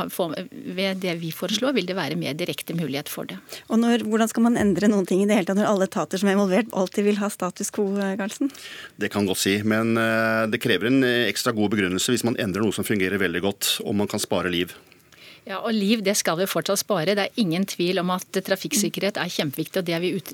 [0.76, 3.38] ved det vi foreslår, vil det være mer direkte mulighet for det.
[3.68, 6.20] Og når, hvordan skal man endre noen ting i det hele tatt når alle etater
[6.20, 8.52] som er involvert, alltid vil ha status quo, Karlsen?
[9.00, 12.38] Det kan godt si, men eh, det krever en eh, ekstra god begrunnelse hvis man
[12.40, 14.74] endrer noe som fungerer veldig godt, og man kan spare liv.
[15.48, 17.14] Ja, og Liv det skal vi fortsatt spare.
[17.16, 19.80] Det er ingen tvil om at trafikksikkerhet er kjempeviktig.
[19.80, 20.32] og Det har vi ut,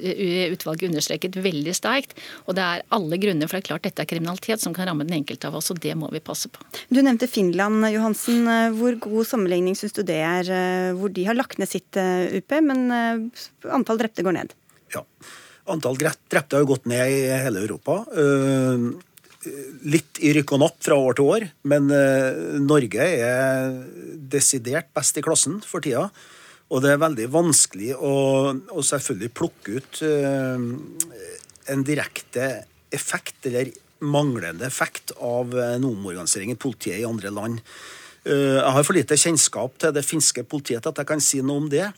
[0.57, 2.17] utvalget understreket veldig sterkt.
[2.49, 5.07] Og det er alle grunner, for det er klart dette er kriminalitet som kan ramme
[5.07, 6.67] den enkelte av oss, og det må vi passe på.
[6.91, 8.43] Du nevnte Finland, Johansen.
[8.75, 10.51] Hvor god sammenligning syns du det er?
[10.99, 14.59] Hvor de har lagt ned sitt eh, UP, men eh, antall drepte går ned?
[14.95, 15.07] Ja.
[15.71, 18.03] Antall drepte har jo gått ned i hele Europa.
[18.13, 18.93] Uh,
[19.89, 23.75] litt i rykk og napp fra år til år, men uh, Norge er
[24.35, 26.09] desidert best i klassen for tida.
[26.73, 28.15] Og det er veldig vanskelig å,
[28.55, 30.69] å selvfølgelig plukke ut uh,
[31.75, 32.49] en direkte
[32.95, 33.73] effekt, eller
[34.05, 37.61] manglende effekt, av en omorganisering i politiet i andre land.
[38.25, 41.61] Jeg har for lite kjennskap til det finske politiet til at jeg kan si noe
[41.61, 41.91] om det.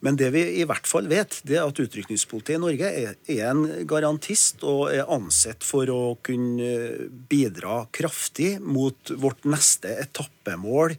[0.00, 3.64] Men det vi i hvert fall vet, det er at utrykningspolitiet i Norge er, en
[3.88, 10.96] garantist og er ansett for å kunne bidra kraftig mot vårt neste etappemål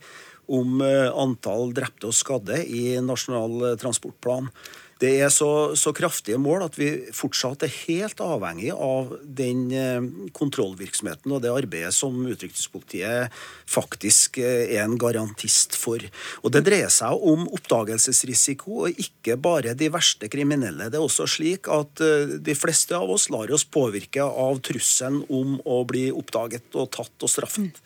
[0.52, 4.52] om eh, antall drepte og skadde i Nasjonal transportplan.
[5.02, 10.04] Det er så, så, kraftige mål at vi fortsatt er helt avhengig av den eh,
[10.38, 13.34] kontrollvirksomheten og det arbeidet som utrykningspolitiet
[13.66, 16.06] faktisk eh, er en garantist for.
[16.46, 20.92] Og Det dreier seg om oppdagelsesrisiko, og ikke bare de verste kriminelle.
[20.94, 25.24] Det er også slik at eh, de fleste av oss lar oss påvirke av trusselen
[25.34, 27.82] om å bli oppdaget og tatt og straffet.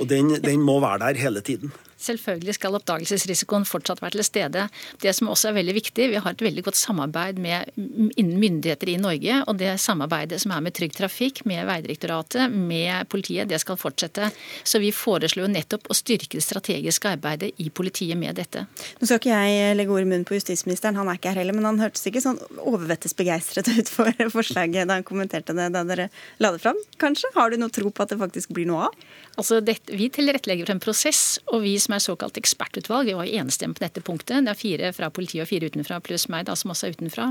[0.00, 1.72] Og den, den må være der hele tiden.
[1.96, 4.66] Selvfølgelig skal oppdagelsesrisikoen fortsatt være til stede.
[5.00, 7.72] Det som også er veldig viktig, Vi har et veldig godt samarbeid med
[8.16, 9.42] myndigheter i Norge.
[9.46, 14.30] og Det samarbeidet som er med Trygg Trafikk, med Vegdirektoratet, med politiet, det skal fortsette.
[14.64, 18.66] Så vi foreslår nettopp å styrke det strategiske arbeidet i politiet med dette.
[19.00, 21.56] Nå skal ikke jeg legge ord i munnen på justisministeren, han er ikke her heller,
[21.56, 25.84] men han hørtes ikke sånn overvettes begeistret ut for forslaget da han kommenterte det da
[25.86, 26.10] dere
[26.42, 27.32] la det fram, kanskje?
[27.36, 29.06] Har du noe tro på at det faktisk blir noe av?
[29.36, 33.28] Altså, det, Vi tilrettelegger for en prosess, og vi som er såkalt ekspertutvalg, vi var
[33.28, 34.44] jo enstemmige på dette punktet.
[34.44, 37.28] Det er fire fra politiet og fire utenfra, pluss meg, da, som også er utenfra.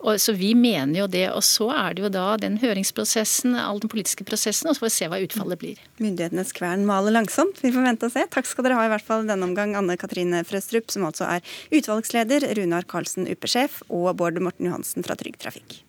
[0.00, 1.26] Og, så vi mener jo det.
[1.32, 4.90] Og så er det jo da den høringsprosessen, all den politiske prosessen, og så får
[4.90, 5.84] vi se hva utfallet blir.
[6.02, 7.60] Myndighetenes kvern maler langsomt.
[7.62, 8.26] Vi får vente og se.
[8.32, 11.54] Takk skal dere ha i hvert fall denne omgang, Anne Katrine Frøstrup, som altså er
[11.74, 15.82] utvalgsleder, Runar Karlsen, UP-sjef, og Bård Morten Johansen fra Trygg Trafikk.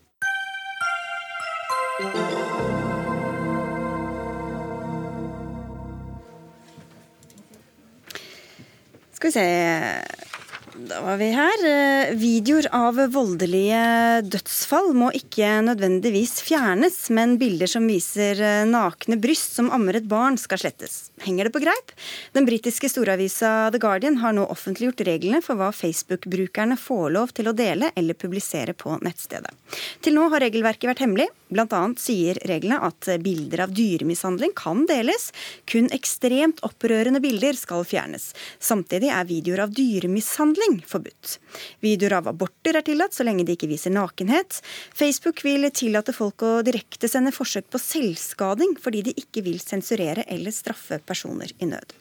[9.23, 10.33] Skal vi se
[10.73, 11.63] da var vi her.
[11.69, 19.19] Eh, videoer av voldelige dødsfall må ikke nødvendigvis fjernes, men bilder som viser eh, nakne
[19.21, 21.11] bryst som ammer et barn, skal slettes.
[21.21, 21.93] Henger det på greip?
[22.33, 27.51] Den britiske storavisa The Guardian har nå offentliggjort reglene for hva Facebook-brukerne får lov til
[27.51, 29.53] å dele eller publisere på nettstedet.
[30.01, 31.29] Til nå har regelverket vært hemmelig.
[31.53, 35.29] Blant annet sier reglene at bilder av dyremishandling kan deles.
[35.69, 38.31] Kun ekstremt opprørende bilder skal fjernes.
[38.59, 41.37] Samtidig er videoer av dyremishandling forbudt.
[41.85, 44.61] Videoer av aborter er tillatt så lenge de ikke viser nakenhet.
[44.95, 50.55] Facebook vil tillate folk å direktesende forsøk på selvskading fordi de ikke vil sensurere eller
[50.55, 51.95] straffe personer i nød.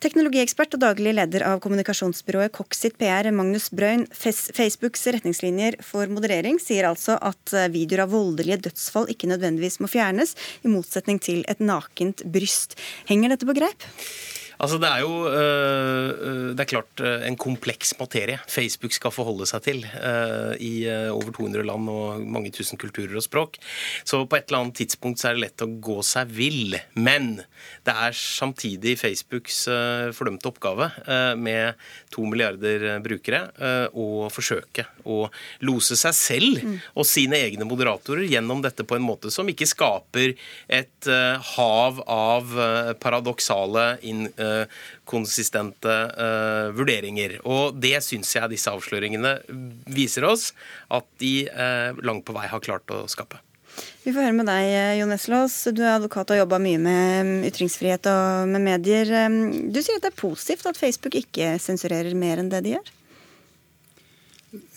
[0.00, 6.88] Teknologiekspert og daglig leder av kommunikasjonsbyrået Coxit PR, Magnus Brøyn, Facebooks retningslinjer for moderering sier
[6.88, 10.32] altså at videoer av voldelige dødsfall ikke nødvendigvis må fjernes,
[10.64, 12.78] i motsetning til et nakent bryst.
[13.12, 13.84] Henger dette på greip?
[14.60, 19.46] Altså, Det er jo øh, det er klart øh, en kompleks materie Facebook skal forholde
[19.48, 19.80] seg til
[20.60, 20.72] i
[21.10, 23.56] over 200 land og mange tusen kulturer og språk.
[24.04, 26.76] Så på et eller annet tidspunkt så er det lett å gå seg vill.
[26.98, 27.40] Men
[27.86, 29.62] det er samtidig Facebooks
[30.16, 30.90] fordømte oppgave
[31.38, 31.78] med
[32.12, 33.42] to milliarder brukere
[33.94, 35.22] å forsøke å
[35.66, 36.76] lose seg selv mm.
[36.94, 40.34] og sine egne moderatorer gjennom dette på en måte som ikke skaper
[40.68, 41.10] et
[41.54, 42.54] hav av
[43.00, 44.26] paradoksale inn
[45.08, 45.94] konsistente
[46.76, 47.38] vurderinger.
[47.44, 49.36] Og det syns jeg disse avsløringene
[49.90, 50.50] viser oss
[50.92, 51.48] at de
[52.04, 53.40] langt på vei har klart å skape.
[54.02, 55.56] Vi får høre med deg, Jon Eslås.
[55.76, 59.12] Du er advokat og har jobba mye med ytringsfrihet og med medier.
[59.70, 62.90] Du sier at det er positivt at Facebook ikke sensurerer mer enn det de gjør?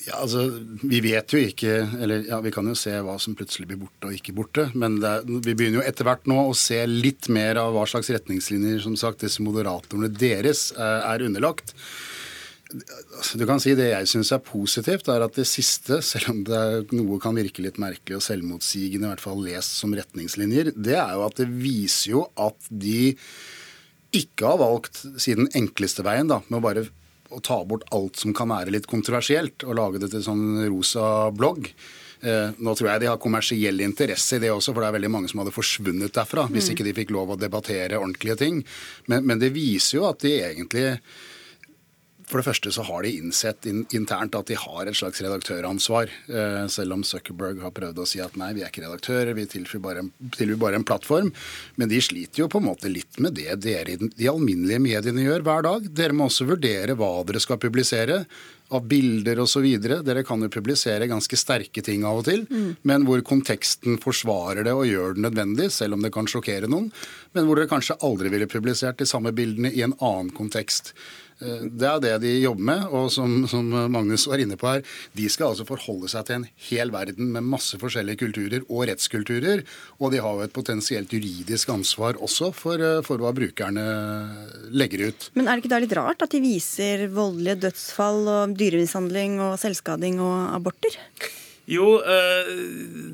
[0.04, 0.48] Ja, altså,
[0.84, 4.10] Vi vet jo ikke eller ja, Vi kan jo se hva som plutselig blir borte
[4.10, 4.68] og ikke borte.
[4.76, 8.12] Men er, vi begynner jo etter hvert nå å se litt mer av hva slags
[8.14, 11.76] retningslinjer som sagt, disse moderatorene deres eh, er underlagt.
[12.74, 16.40] Altså, du kan si Det jeg syns er positivt, er at det siste, selv om
[16.48, 20.74] det er noe kan virke litt merkelig og selvmotsigende, i hvert fall lest som retningslinjer,
[20.74, 23.14] det er jo at det viser jo at de
[24.14, 26.86] ikke har valgt siden enkleste veien, da, med å bare
[27.34, 31.30] å ta bort alt som kan være litt kontroversielt, og lage det til sånn rosa
[31.36, 31.70] blogg.
[32.24, 35.12] Eh, nå tror jeg de har kommersiell interesse i det også, for det er veldig
[35.12, 36.74] mange som hadde forsvunnet derfra hvis mm.
[36.76, 38.62] ikke de fikk lov å debattere ordentlige ting.
[39.12, 40.86] Men, men det viser jo at de egentlig
[42.34, 46.10] for det første så har de innsett internt at de har et slags redaktøransvar.
[46.34, 49.46] Eh, selv om Zuckerberg har prøvd å si at nei, vi er ikke redaktører, vi
[49.52, 50.08] tilbyr bare,
[50.58, 51.30] bare en plattform.
[51.78, 55.28] Men de sliter jo på en måte litt med det dere i de alminnelige mediene
[55.28, 55.88] gjør hver dag.
[55.94, 58.24] Dere må også vurdere hva dere skal publisere
[58.74, 59.68] av bilder osv.
[59.78, 62.70] Dere kan jo publisere ganske sterke ting av og til, mm.
[62.90, 66.90] men hvor konteksten forsvarer det og gjør det nødvendig, selv om det kan sjokkere noen.
[67.38, 70.96] Men hvor dere kanskje aldri ville publisert de samme bildene i en annen kontekst.
[71.42, 72.86] Eh, det er det de jobber med.
[72.94, 74.84] Og som, som, Magnus var inne på her,
[75.18, 79.64] de skal altså forholde seg til en hel verden med masse forskjellige kulturer og rettskulturer.
[80.00, 83.86] Og de har jo et potensielt juridisk ansvar også for, eh, for hva brukerne
[84.74, 85.30] legger ut.
[85.34, 89.58] Men er det ikke da litt rart at de viser voldelige dødsfall og dyremishandling og
[89.62, 91.00] selvskading og aborter?
[91.64, 92.50] Jo, uh,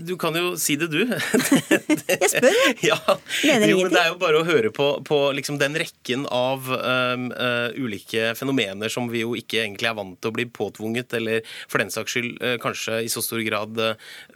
[0.10, 1.04] du kan jo si det, du.
[2.10, 2.78] jeg spør, jeg.
[2.88, 2.98] ja.
[3.46, 6.66] Mener jo, men Det er jo bare å høre på, på liksom den rekken av
[6.66, 11.14] um, uh, ulike fenomener som vi jo ikke egentlig er vant til å bli påtvunget,
[11.20, 13.78] eller for den saks skyld uh, kanskje i så stor grad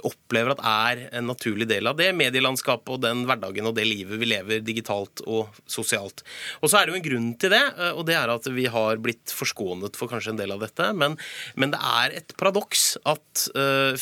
[0.05, 4.21] opplever at er en naturlig del av det medielandskapet og den hverdagen og det livet
[4.21, 6.21] vi lever digitalt og sosialt.
[6.61, 9.01] Og så er det jo en grunn til det, og det er at vi har
[9.03, 10.89] blitt forskånet for kanskje en del av dette.
[10.97, 11.17] Men,
[11.59, 13.47] men det er et paradoks at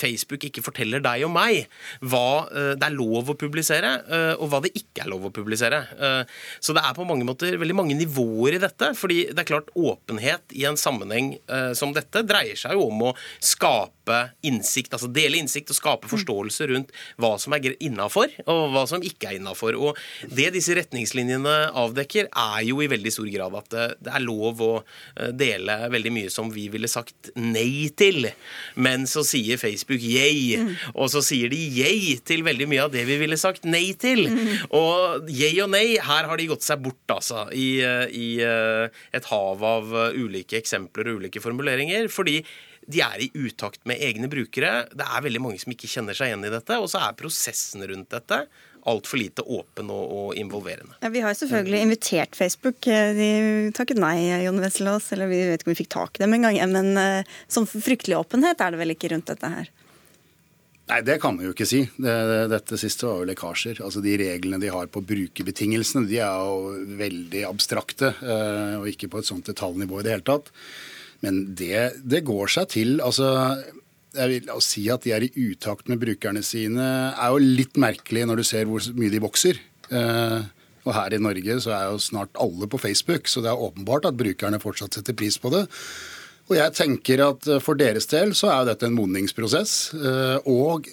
[0.01, 1.67] Facebook ikke forteller deg og meg
[2.01, 5.33] hva eh, det er lov å publisere, eh, og hva det ikke er lov å
[5.33, 5.83] publisere.
[5.95, 6.21] Eh,
[6.63, 8.91] så det er på mange måter veldig mange nivåer i dette.
[8.97, 11.33] fordi det er klart åpenhet i en sammenheng
[11.77, 13.11] som dette dreier seg jo om å
[13.43, 16.91] skape innsikt, altså dele innsikt og skape forståelse rundt
[17.21, 19.77] hva som er innafor, og hva som ikke er innafor.
[19.77, 19.99] Og
[20.29, 24.71] det disse retningslinjene avdekker, er jo i veldig stor grad at det er lov å
[25.37, 28.29] dele veldig mye som vi ville sagt nei til.
[28.75, 30.57] Men så sier Facebook Facebook yay.
[30.57, 30.75] Mm.
[30.95, 34.27] Og så sier de yay til veldig mye av det vi ville sagt nei til.
[34.29, 34.71] Mm.
[34.77, 37.49] Og yay og nei, her har de gått seg bort, altså.
[37.51, 37.81] I,
[38.11, 42.09] i eh, et hav av ulike eksempler og ulike formuleringer.
[42.11, 42.41] Fordi
[42.91, 44.87] de er i utakt med egne brukere.
[44.91, 46.81] Det er veldig mange som ikke kjenner seg igjen i dette.
[46.81, 48.45] Og så er prosessen rundt dette
[48.89, 50.95] altfor lite åpen og, og involverende.
[51.03, 52.79] Ja, Vi har selvfølgelig invitert Facebook.
[52.81, 55.11] De takket nei, Jon Wesselås.
[55.13, 56.57] Eller vi vet ikke om vi fikk tak i dem engang.
[56.73, 56.97] Men
[57.45, 59.69] sånn fryktelig åpenhet er det vel ikke rundt dette her?
[60.89, 61.83] Nei, det kan man jo ikke si.
[62.01, 63.83] Dette siste var jo lekkasjer.
[63.85, 68.13] Altså De reglene de har på brukerbetingelsene, de er jo veldig abstrakte.
[68.19, 70.49] Eh, og ikke på et sånt detaljnivå i det hele tatt.
[71.21, 72.97] Men det, det går seg til.
[73.05, 73.29] altså
[74.11, 78.25] jeg vil si at de er i utakt med brukerne sine, er jo litt merkelig
[78.27, 79.61] når du ser hvor mye de vokser.
[79.91, 80.41] Eh,
[80.81, 84.09] og her i Norge så er jo snart alle på Facebook, så det er åpenbart
[84.09, 85.67] at brukerne fortsatt setter pris på det.
[86.51, 89.75] Og jeg tenker at eh, for deres del så er jo dette en modningsprosess.
[89.95, 90.89] Eh, og,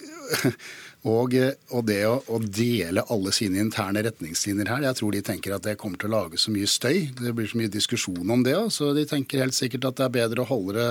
[1.13, 1.35] og,
[1.75, 5.67] og det å, å, dele alle sine interne retningslinjer her, jeg tror de tenker at
[5.67, 7.09] det kommer til å lage så mye støy.
[7.19, 10.17] Det blir så mye diskusjon om det så de tenker helt sikkert at det er
[10.21, 10.87] bedre å holde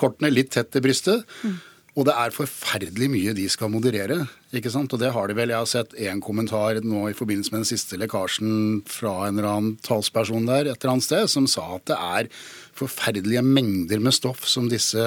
[0.00, 1.26] kortene litt tett til brystet.
[1.42, 1.58] Mm.
[1.98, 4.22] Og det er forferdelig mye de skal moderere.
[4.54, 4.92] ikke sant?
[4.94, 5.50] Og det har de vel.
[5.50, 9.50] Jeg har sett én kommentar nå i forbindelse med den siste lekkasjen fra en eller
[9.50, 12.30] annen talsperson der et eller annet sted, som sa at det er
[12.78, 15.02] forferdelige mengder med stoff som disse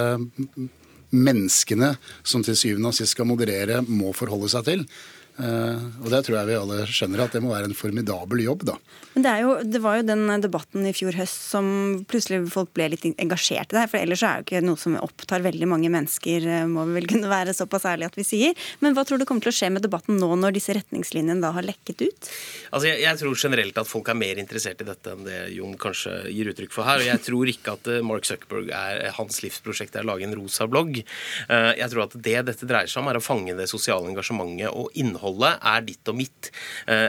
[1.14, 1.94] menneskene
[2.26, 4.88] som til syvende og sist skal moderere, må forholde seg til.
[5.34, 8.68] Uh, og det tror jeg vi alle skjønner at det må være en formidabel jobb,
[8.70, 8.76] da.
[9.14, 11.68] Men det, jo, det, var jo den debatten i fjor høst som
[12.10, 13.82] plutselig folk ble litt engasjert i det.
[13.84, 13.90] her.
[13.92, 16.98] For ellers er det jo ikke noe som opptar veldig mange mennesker, eh, må vi
[17.00, 18.62] vel kunne være såpass ærlige at vi sier.
[18.82, 21.54] Men hva tror du kommer til å skje med debatten nå når disse retningslinjene da
[21.58, 22.30] har lekket ut?
[22.70, 25.78] Altså jeg, jeg tror generelt at folk er mer interessert i dette enn det Jon
[25.82, 27.02] kanskje gir uttrykk for her.
[27.02, 30.38] Og jeg tror ikke at eh, Mark Zuckerberg er hans livsprosjekt er å lage en
[30.38, 31.02] rosa blogg.
[31.50, 34.94] Jeg tror at det dette dreier seg om, er å fange det sosiale engasjementet og
[35.00, 36.52] innholdet innholdet er ditt og mitt.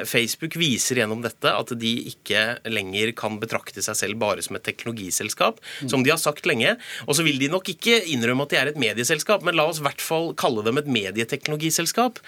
[0.07, 4.65] Facebook viser gjennom dette at de ikke lenger kan betrakte seg selv bare som et
[4.65, 6.77] teknologiselskap, som de har sagt lenge.
[7.07, 9.81] Og så vil de nok ikke innrømme at de er et medieselskap, men la oss
[9.83, 12.21] i hvert fall kalle dem et medieteknologiselskap.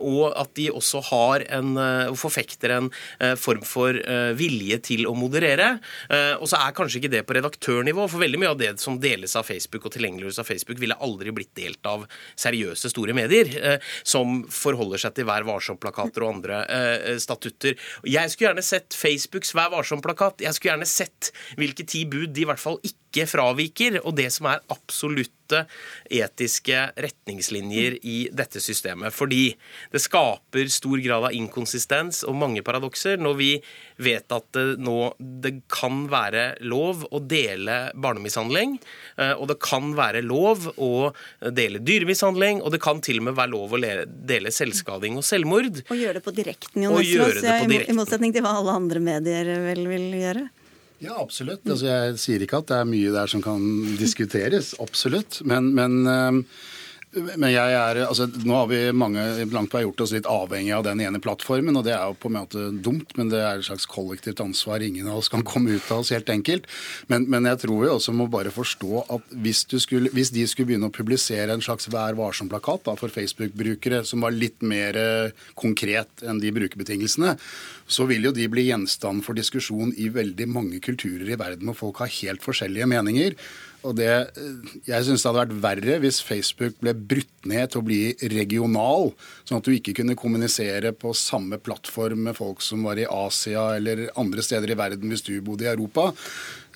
[0.00, 1.74] Og at de også har en,
[2.18, 2.90] forfekter en
[3.38, 3.96] form for
[4.38, 5.76] vilje til å moderere.
[6.40, 9.36] Og så er kanskje ikke det på redaktørnivå, for veldig mye av det som deles
[9.38, 12.06] av Facebook og tilgjengeliggjøres av Facebook, ville aldri blitt delt av
[12.38, 17.76] seriøse store medier, eh, som forholder seg til Vær varsom-plakater og andre eh, statutter.
[18.06, 20.44] Jeg skulle gjerne sett Facebooks Vær varsom-plakat.
[20.46, 22.99] Jeg skulle gjerne sett hvilke ti bud de i hvert fall ikke
[23.30, 25.64] fraviker, og det som er absolutte
[26.10, 29.10] etiske retningslinjer i dette systemet.
[29.14, 29.50] Fordi
[29.90, 33.50] det skaper stor grad av inkonsistens og mange paradokser når vi
[33.98, 38.78] vet at det nå det kan være lov å dele barnemishandling,
[39.18, 41.10] eh, og det kan være lov å
[41.50, 45.82] dele dyremishandling, og det kan til og med være lov å dele selvskading og selvmord.
[45.88, 47.10] Og gjøre det på direkten, Jonas
[47.90, 50.46] i motsetning til hva alle andre medier vel vil gjøre?
[51.00, 51.64] Ja, absolutt.
[51.64, 53.62] Altså, jeg sier ikke at det er mye der som kan
[54.00, 54.74] diskuteres.
[54.84, 55.40] Absolutt.
[55.48, 56.42] Men, men uh,
[57.10, 60.70] men jeg er, altså Nå har vi mange langt på vei gjort oss litt avhengig
[60.76, 63.58] av den ene plattformen, og det er jo på en måte dumt, men det er
[63.58, 66.68] et slags kollektivt ansvar ingen av oss kan komme ut av oss helt enkelt.
[67.10, 70.70] Men, men jeg tror vi også må bare forstå at hvis, skulle, hvis, de skulle
[70.70, 76.22] begynne å publisere en slags Vær varsom-plakat for Facebook-brukere som var litt mer eh, konkret
[76.22, 77.34] enn de brukerbetingelsene,
[77.90, 81.78] så vil jo de bli gjenstand for diskusjon i veldig mange kulturer i verden, hvor
[81.88, 83.36] folk har helt forskjellige meninger.
[83.80, 84.10] Og det,
[84.84, 89.08] jeg syns det hadde vært verre hvis Facebook ble brutt ned til å bli regional,
[89.48, 93.70] sånn at du ikke kunne kommunisere på samme plattform med folk som var i Asia
[93.78, 96.10] eller andre steder i verden hvis du bodde i Europa.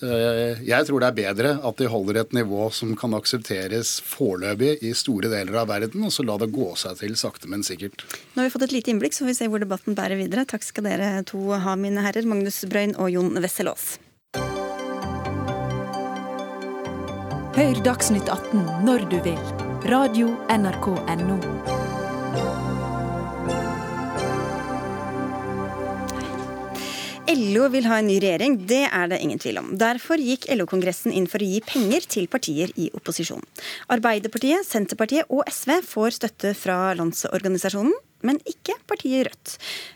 [0.03, 4.77] Eh, jeg tror det er bedre at de holder et nivå som kan aksepteres foreløpig
[4.83, 8.07] i store deler av verden, og så la det gå seg til sakte, men sikkert.
[8.35, 10.47] Nå har vi fått et lite innblikk, så får vi se hvor debatten bærer videre.
[10.49, 12.27] Takk skal dere to ha, mine herrer.
[12.27, 13.95] Magnus Brøyn og Jon Wesselås.
[17.55, 19.39] Hør Dagsnytt 18 når du vil.
[19.87, 21.84] Radio NRK Radio.nrk.no.
[27.25, 29.71] LO vil ha en ny regjering, det er det ingen tvil om.
[29.81, 33.41] Derfor gikk LO-kongressen inn for å gi penger til partier i opposisjon.
[33.95, 37.95] Arbeiderpartiet, Senterpartiet og SV får støtte fra Landsorganisasjonen,
[38.25, 39.55] men ikke partiet Rødt.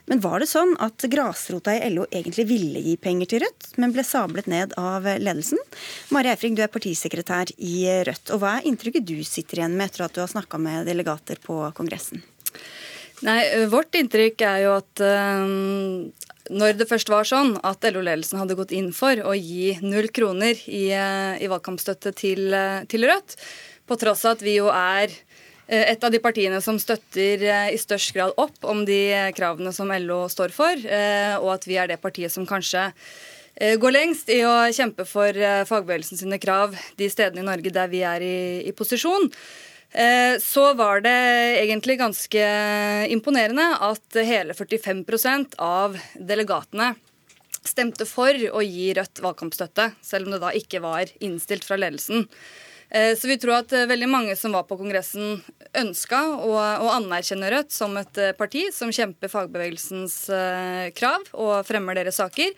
[0.09, 3.93] Men var det sånn at grasrota i LO egentlig ville gi penger til Rødt, men
[3.93, 5.61] ble sablet ned av ledelsen?
[6.15, 7.77] Mari Eifring, du er partisekretær i
[8.09, 8.33] Rødt.
[8.33, 11.41] Og hva er inntrykket du sitter igjen med etter at du har snakka med delegater
[11.45, 12.25] på kongressen?
[13.27, 15.03] Nei, Vårt inntrykk er jo at
[16.51, 20.59] når det først var sånn at LO-ledelsen hadde gått inn for å gi null kroner
[20.67, 23.37] i, uh, i valgkampstøtte til, uh, til Rødt,
[23.89, 25.13] på tross av at vi jo er
[25.69, 29.73] Eh, et av de partiene som støtter eh, i størst grad opp om de kravene
[29.77, 32.91] som LO står for, eh, og at vi er det partiet som kanskje
[33.59, 35.35] går lengst i å kjempe for
[35.67, 38.37] fagbevegelsen sine krav de stedene i Norge der vi er i,
[38.71, 39.27] i posisjon.
[39.89, 41.15] Så var det
[41.63, 42.43] egentlig ganske
[43.09, 46.91] imponerende at hele 45% av delegatene
[47.65, 52.27] stemte for å gi Rødt valgkampstøtte, selv om det da ikke var innstilt fra ledelsen.
[52.91, 55.43] Eh, så vi tror at eh, veldig mange som var på kongressen,
[55.77, 60.17] ønska å, å anerkjenne Rødt som et eh, parti som kjemper fagbevegelsens
[60.97, 62.55] krav og fremmer deres saker.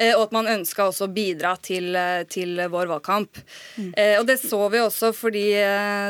[0.00, 1.92] Og at man ønska også å bidra til,
[2.32, 3.36] til vår valgkamp.
[3.76, 3.90] Mm.
[4.20, 5.42] Og Det så vi også fordi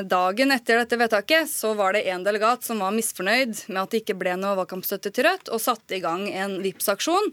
[0.06, 4.02] dagen etter dette vedtaket så var det en delegat som var misfornøyd med at det
[4.04, 7.32] ikke ble noe valgkampstøtte til Rødt, og satte i gang en Vipps-aksjon.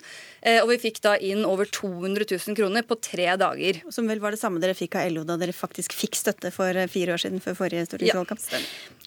[0.64, 3.84] Og vi fikk da inn over 200 000 kroner på tre dager.
[3.94, 6.84] Som vel var det samme dere fikk av LO da dere faktisk fikk støtte for
[6.91, 8.45] fire år siden, før forrige stortingsvalgkamp.
[8.51, 8.61] Ja,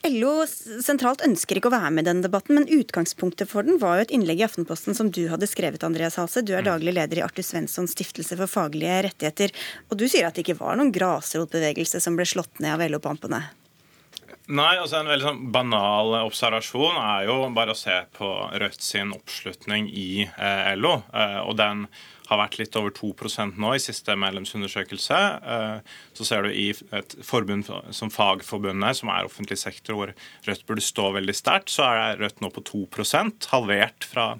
[0.08, 3.98] LO sentralt ønsker ikke å være med i denne debatten, men utgangspunktet for den var
[3.98, 6.40] jo et innlegg i Aftenposten som du hadde skrevet, Andreas Halse.
[6.40, 6.70] Du er mm.
[6.70, 9.52] daglig leder i Arthur Svenssons stiftelse for faglige rettigheter.
[9.92, 13.42] Og du sier at det ikke var noen grasrotbevegelse som ble slått ned av LO-pampene?
[14.50, 19.12] Nei, altså En veldig sånn banal observasjon er jo bare å se på Rødt sin
[19.14, 20.96] oppslutning i eh, LO.
[21.12, 21.84] Eh, og den
[22.30, 25.18] har vært litt over 2% nå i siste medlemsundersøkelse.
[25.54, 27.66] Eh, så ser du i et forbund
[27.96, 30.14] som Fagforbundet, som er offentlig sektor, hvor
[30.46, 34.32] Rødt burde stå veldig sterkt, så er Rødt nå på 2% halvert fra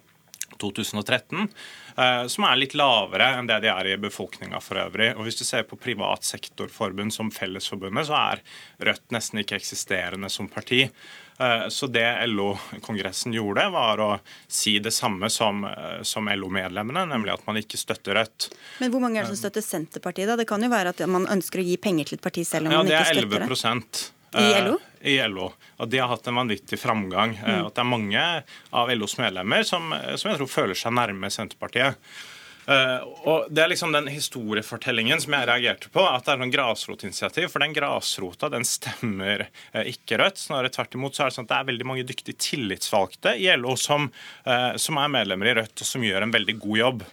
[0.61, 1.49] 2013.
[1.97, 5.12] Eh, som er litt lavere enn det de er i befolkninga for øvrig.
[5.16, 8.45] Og Hvis du ser på privat sektorforbund som Fellesforbundet, så er
[8.91, 10.86] Rødt nesten ikke eksisterende som parti.
[11.41, 14.09] Eh, så det LO-kongressen gjorde, var å
[14.49, 18.51] si det samme som, eh, som LO-medlemmene, nemlig at man ikke støtter Rødt.
[18.78, 20.36] Men hvor mange er det som støtter Senterpartiet, da?
[20.36, 22.74] Det kan jo være at man ønsker å gi penger til et parti selv om
[22.74, 23.24] ja, man ikke støtter det?
[23.24, 24.76] Ja, det er 11 I LO?
[25.01, 25.47] I LO.
[25.80, 27.32] Og de har hatt en vanvittig framgang.
[27.41, 27.64] Mm.
[27.70, 28.26] At det er mange
[28.82, 31.97] av LOs medlemmer som, som jeg tror føler seg nærme Senterpartiet.
[32.68, 36.04] Uh, og Det er liksom den historiefortellingen som jeg reagerte på.
[36.04, 37.48] At det er noen grasrotinitiativ.
[37.52, 40.40] For den grasrota den stemmer uh, ikke Rødt.
[40.42, 43.50] Snarere tvert imot så er det sånn at det er veldig mange dyktige tillitsvalgte i
[43.58, 44.11] LO som,
[44.48, 47.06] uh, som er medlemmer i Rødt, og som gjør en veldig god jobb.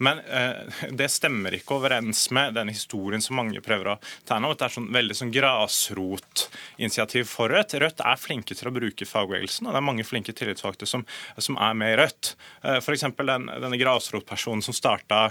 [0.00, 3.96] Men eh, det stemmer ikke overens med den historien som mange prøver å
[4.28, 4.52] tegne.
[4.56, 7.76] Det er sånn veldig sånn grasrotinitiativ for Rødt.
[7.82, 11.04] Rødt er flinke til å bruke fagbevegelsen, og det er mange flinke tillitsvalgte som,
[11.36, 12.34] som er med i Rødt.
[12.64, 13.06] Eh, F.eks.
[13.20, 15.26] Den, denne grasrotpersonen som starta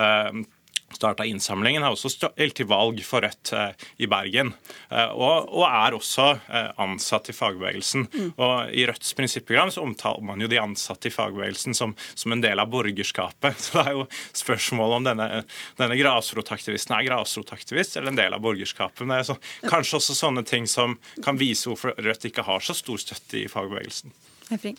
[0.00, 0.44] eh,
[0.96, 4.52] starta innsamlingen, har også stilt til valg for Rødt eh, i Bergen.
[4.90, 8.06] Eh, og, og, er også eh, ansatt i fagbevegelsen.
[8.12, 8.30] Mm.
[8.36, 12.44] Og I Rødts prinsipprogram så omtaler man jo de ansatte i fagbevegelsen som, som, en
[12.44, 13.58] del av borgerskapet.
[13.64, 15.28] Så det er jo spørsmålet om denne,
[15.80, 19.04] denne grasrotaktivisten er grasrotaktivist eller en del av borgerskapet.
[19.06, 19.38] Men det så,
[19.68, 23.48] kanskje også sånne ting som kan vise hvorfor Rødt ikke har så stor støtte i
[23.50, 24.12] fagbevegelsen.
[24.50, 24.78] Hefring.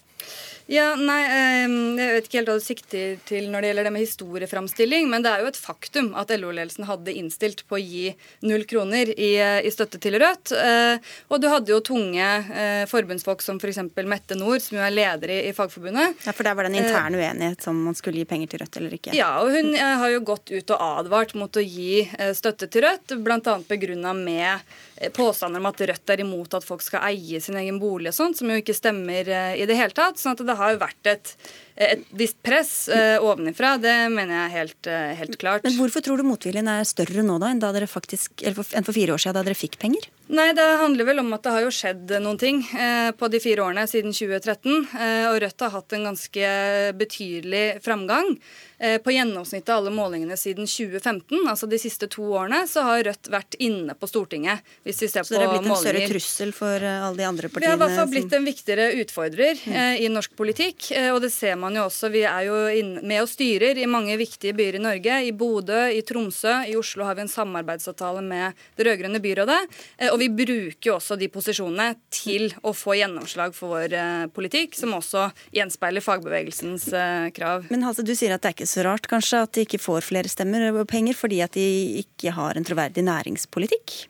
[0.66, 4.02] Ja, nei, Jeg vet ikke helt hva du sikter til når det gjelder det med
[4.02, 8.08] historieframstilling, men det er jo et faktum at LO-ledelsen hadde innstilt på å gi
[8.46, 10.56] null kroner i, i støtte til Rødt.
[10.58, 13.84] Eh, og du hadde jo tunge eh, forbundsfolk som f.eks.
[14.10, 16.26] Mette Nord, som jo er leder i, i Fagforbundet.
[16.26, 18.64] Ja, For der var det en intern eh, uenighet om man skulle gi penger til
[18.66, 19.14] Rødt eller ikke?
[19.18, 23.14] Ja, og hun har jo gått ut og advart mot å gi støtte til Rødt,
[23.22, 23.56] bl.a.
[23.70, 24.66] begrunna med
[25.14, 28.40] påstander om at Rødt er imot at folk skal eie sin egen bolig og sånt,
[28.40, 30.20] som jo ikke stemmer i det hele tatt.
[30.22, 31.36] sånn at det har vært et,
[31.76, 33.76] et visst press eh, ovenifra.
[33.82, 35.66] Det mener jeg helt, uh, helt, klart.
[35.68, 38.88] Men Hvorfor tror du motviljen er større nå da enn, da dere faktisk, for, enn
[38.88, 40.08] for fire år siden, da dere fikk penger?
[40.28, 43.42] Nei, Det handler vel om at det har jo skjedd noen ting eh, på de
[43.44, 44.88] fire årene siden 2013.
[44.98, 46.54] Eh, og Rødt har hatt en ganske
[46.98, 48.38] betydelig framgang.
[48.78, 53.06] Eh, på gjennomsnittet av alle målingene siden 2015, altså de siste to årene, så har
[53.08, 54.66] Rødt vært inne på Stortinget.
[54.84, 55.40] hvis vi ser så på målinger.
[55.40, 57.62] Så det har blitt en større trussel for eh, alle de andre partiene?
[57.64, 59.76] Vi har i hvert fall blitt en viktigere utfordrer mm.
[59.80, 60.92] eh, i norsk politikk.
[60.92, 62.12] Eh, og det ser man jo også.
[62.14, 62.56] Vi er jo
[63.02, 65.18] med og styrer i mange viktige byer i Norge.
[65.26, 69.60] I Bodø, i Tromsø, i Oslo har vi en samarbeidsavtale med det rød-grønne byrådet.
[69.98, 74.26] Eh, og vi bruker jo også de posisjonene til å få gjennomslag for vår eh,
[74.36, 76.92] politikk, som også gjenspeiler fagbevegelsens
[77.36, 77.66] krav.
[77.74, 80.06] Men Hasse, du sier at det er ikke så rart kanskje at de ikke får
[80.06, 81.66] flere stemmer og penger, fordi at de
[82.06, 84.06] ikke har en troverdig næringspolitikk?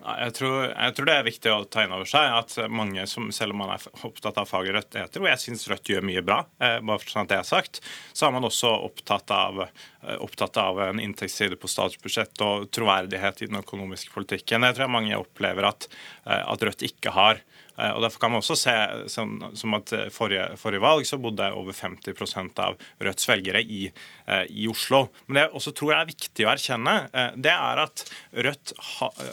[0.00, 3.28] Jeg tror, jeg tror, det er viktig å ta inn over seg at mange som,
[3.34, 6.38] selv om man er opptatt av faget rettigheter, og jeg syns Rødt gjør mye bra,
[6.62, 7.82] eh, bare for sånn at det er sagt,
[8.16, 13.44] så er man også opptatt av, eh, opptatt av en inntektsside på statsbudsjett og troverdighet
[13.44, 14.64] i den økonomiske politikken.
[14.64, 15.88] Jeg tror mange opplever at,
[16.24, 17.44] eh, at Rødt ikke har.
[17.80, 18.74] Eh, og Derfor kan man også se
[19.12, 23.82] som, som at forrige, forrige, valg så bodde over 50% av Rødts velgere i,
[24.26, 25.06] eh, i, Oslo.
[25.26, 28.04] Men det jeg også tror er viktig å erkjenne, eh, det er at
[28.46, 28.74] Rødt,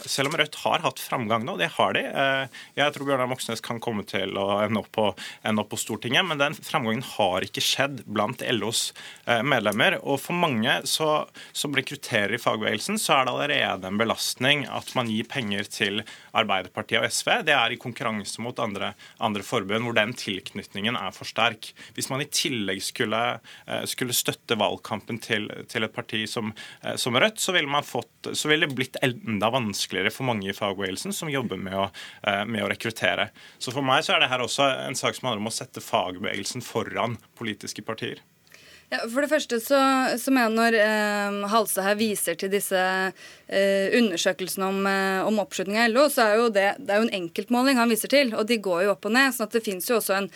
[0.08, 2.02] selv om Rødt har hatt framgang nå, det har de
[2.76, 5.06] Jeg tror Bjørnar Moxnes kan komme til å ende opp, på,
[5.46, 8.92] ende opp på Stortinget, men den framgangen har ikke skjedd blant LOs
[9.26, 9.98] medlemmer.
[10.00, 11.10] Og for mange så,
[11.56, 16.02] som rekrutterer i fagbevegelsen, så er det allerede en belastning at man gir penger til
[16.38, 17.32] Arbeiderpartiet og SV.
[17.48, 21.72] Det er i konkurranse konkurranse mot andre, andre forbund, hvor den tilknytningen er for sterk.
[21.94, 26.96] Hvis man i tillegg skulle, eh, skulle støtte valgkampen til, til, et parti som, eh,
[26.96, 31.12] som Rødt, så ville, fått, så ville, det blitt enda vanskeligere for mange i fagbevegelsen
[31.12, 31.90] som jobber med å,
[32.22, 33.30] eh, med å rekruttere.
[33.58, 35.80] Så for meg så er det her også en sak som handler om å sette
[35.80, 38.20] fagbevegelsen foran politiske partier.
[38.88, 39.78] Ja, for det første så,
[40.16, 45.76] så mener når eh, Halse her viser til disse eh, undersøkelsene om, eh, om oppslutning
[45.82, 48.46] av LO, så er jo det, det er jo en enkeltmåling han viser til, og
[48.48, 49.34] de går jo opp og ned.
[49.36, 50.30] sånn at det finnes jo også en,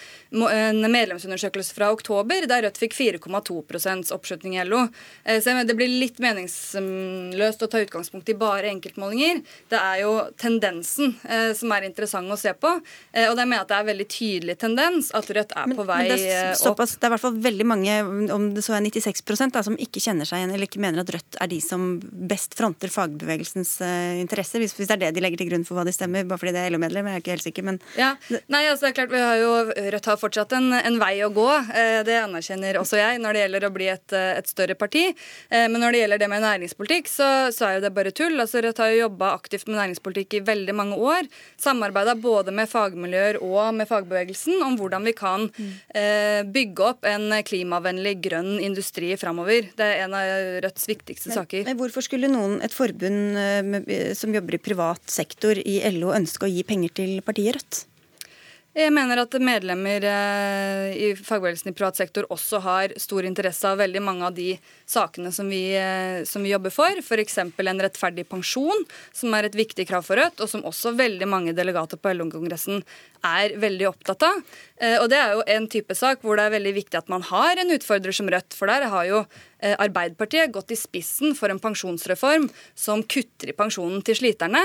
[0.50, 4.82] en medlemsundersøkelse fra oktober der Rødt fikk 4,2 oppslutning i LO.
[5.24, 9.40] Eh, så det blir litt meningsløst å ta utgangspunkt i bare enkeltmålinger.
[9.72, 12.76] Det er jo tendensen eh, som er interessant å se på,
[13.16, 15.72] eh, og det mener jeg at det er en veldig tydelig tendens at Rødt er
[15.72, 17.00] men, på vei men det er såpass, opp.
[17.00, 17.98] Det er i hvert fall veldig mange
[18.36, 19.22] om om det så er 96
[19.52, 22.56] da, som ikke kjenner seg igjen eller ikke mener at Rødt er de som best
[22.58, 25.86] fronter fagbevegelsens uh, interesser, hvis, hvis, det er det de legger til grunn for hva
[25.86, 28.12] de stemmer, bare fordi det er LO-medlem, jeg er ikke helt sikker, men ja.
[28.52, 29.52] Nei, altså det er klart, vi har jo,
[29.94, 33.44] Rødt har fortsatt en, en vei å gå, uh, det anerkjenner også jeg, når det
[33.44, 35.04] gjelder å bli et, uh, et større parti.
[35.52, 38.34] Men når det gjelder det med næringspolitikk, så, så er jo det bare tull.
[38.40, 41.28] Altså Rødt har jo jobba aktivt med næringspolitikk i veldig mange år.
[41.60, 46.48] Samarbeida både med fagmiljøer og med fagbevegelsen om hvordan vi kan mm.
[46.54, 49.70] bygge opp en klimavennlig grønn grønn industri framover.
[49.76, 50.32] Det er en av
[50.64, 51.64] Rødts viktigste men, saker.
[51.68, 56.48] Men hvorfor skulle noen, et forbund eh, som jobber i privat sektor i LO, ønske
[56.48, 57.86] å gi penger til partiet Rødt?
[58.72, 63.76] Jeg mener at medlemmer eh, i fagbevegelsen i privat sektor også har stor interesse av
[63.82, 64.54] veldig mange av de
[64.88, 67.02] sakene som vi, eh, som vi jobber for.
[67.02, 67.36] F.eks.
[67.42, 71.52] en rettferdig pensjon, som er et viktig krav for Rødt, og som også veldig mange
[71.52, 72.80] delegater på LO-kongressen
[73.28, 74.40] er veldig opptatt av.
[74.80, 77.28] Eh, og Det er jo en type sak hvor det er veldig viktig at man
[77.28, 78.56] har en utfordrer som Rødt.
[78.56, 79.26] For der har jo
[79.62, 84.64] Arbeiderpartiet gått i spissen for en pensjonsreform som kutter i pensjonen til sliterne.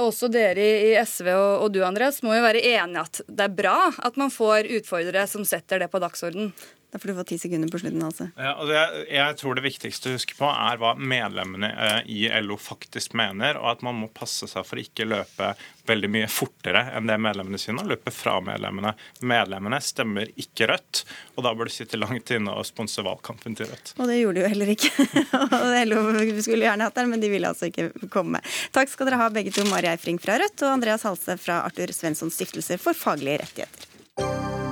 [0.00, 3.78] Også dere i SV og du, Andreas, må jo være enige at det er bra
[4.02, 6.52] at man får utfordrere som setter det på dagsorden.
[6.92, 8.02] Da får du få ti sekunder på slutten.
[8.04, 8.26] altså.
[8.36, 12.26] Ja, altså jeg, jeg, tror det viktigste å huske på er hva medlemmene eh, i
[12.44, 15.54] LO faktisk mener, og at man må passe seg for ikke løpe
[15.88, 18.92] veldig mye fortere enn det medlemmene sine, og løpe fra medlemmene.
[19.24, 21.00] Medlemmene stemmer ikke Rødt,
[21.34, 23.94] og da bør du sitte langt inne og sponse valgkampen til Rødt.
[23.96, 24.92] Og det gjorde de jo heller ikke.
[25.62, 26.04] og LO
[26.44, 28.44] skulle gjerne hatt den, men de ville altså ikke komme.
[28.76, 31.96] Takk skal dere ha begge to, Mari Eifring fra Rødt og Andreas Halse fra Arthur
[31.96, 34.70] Svenssons stiftelse for faglige rettigheter.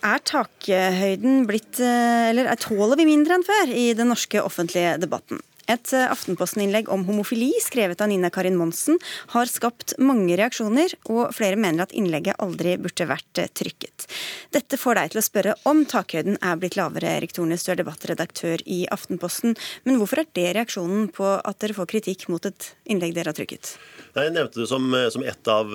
[0.00, 5.42] Er takhøyden blitt eh, Eller tåler vi mindre enn før i den norske offentlige debatten?
[5.70, 8.96] Et eh, Aftenposten-innlegg om homofili skrevet av Nina Karin Monsen
[9.34, 14.08] har skapt mange reaksjoner, og flere mener at innlegget aldri burde vært eh, trykket.
[14.56, 17.82] Dette får deg til å spørre om takhøyden er blitt lavere, Erik Tornes, du er
[17.82, 19.58] debattredaktør i Aftenposten.
[19.84, 23.38] Men hvorfor er det reaksjonen på at dere får kritikk mot et innlegg dere har
[23.38, 23.76] trykket?
[24.10, 25.74] Jeg nevnte det som, som ett, av,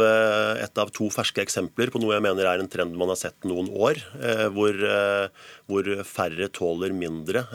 [0.60, 3.48] et av to ferske eksempler på noe jeg mener er en trend man har sett
[3.48, 4.02] noen år,
[4.56, 4.80] hvor,
[5.70, 7.46] hvor færre tåler mindre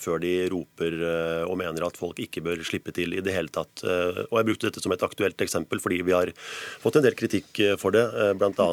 [0.00, 0.96] før de roper
[1.44, 3.84] og mener at folk ikke bør slippe til i det hele tatt.
[3.84, 6.32] Og Jeg brukte dette som et aktuelt eksempel fordi vi har
[6.80, 8.06] fått en del kritikk for det,
[8.40, 8.68] bl.a.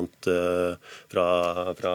[1.11, 1.27] Fra,
[1.77, 1.93] fra,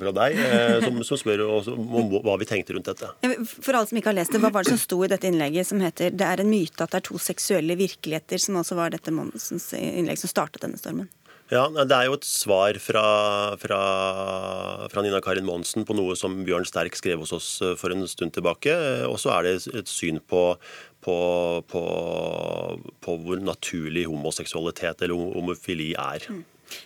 [0.00, 0.38] fra deg,
[0.84, 3.10] som, som spør om hva vi tenkte rundt dette.
[3.44, 5.68] For alle som ikke har lest det, Hva var det som sto i dette innlegget
[5.70, 8.90] som heter 'Det er en myte at det er to seksuelle virkeligheter', som altså var
[8.90, 11.10] dette Mette Monsens innlegg som startet denne stormen?
[11.52, 13.04] Ja, Det er jo et svar fra,
[13.60, 13.80] fra,
[14.88, 18.08] fra, Nina Karin Monsen på noe som Bjørn Sterk skrev hos oss eh, for en
[18.08, 18.72] stund tilbake.
[19.04, 20.56] Og så er det et syn på,
[21.04, 21.16] på,
[21.68, 21.84] på,
[23.04, 26.24] på hvor naturlig homoseksualitet eller homofili er.
[26.32, 26.42] Mm.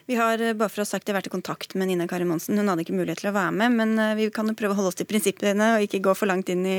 [0.07, 2.27] Vi har eh, bare for å ha sagt det, vært i kontakt med Nina Kari
[2.29, 2.59] Monsen.
[2.59, 4.79] Hun hadde ikke mulighet til å være med, men eh, vi kan jo prøve å
[4.79, 6.79] holde oss til prinsippene og ikke gå for langt inn i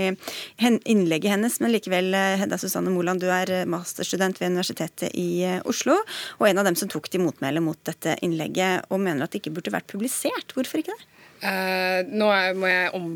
[0.59, 1.59] innlegget hennes.
[1.63, 5.99] Men likevel, eh, Hedda Susanne Moland, du er masterstudent ved Universitetet i Oslo,
[6.39, 9.43] og en av dem som tok til motmæle mot dette innlegget, og mener at det
[9.43, 10.55] ikke burde vært publisert.
[10.55, 11.09] Hvorfor ikke det?
[11.39, 12.27] Uh, nå
[12.59, 13.11] må jeg om,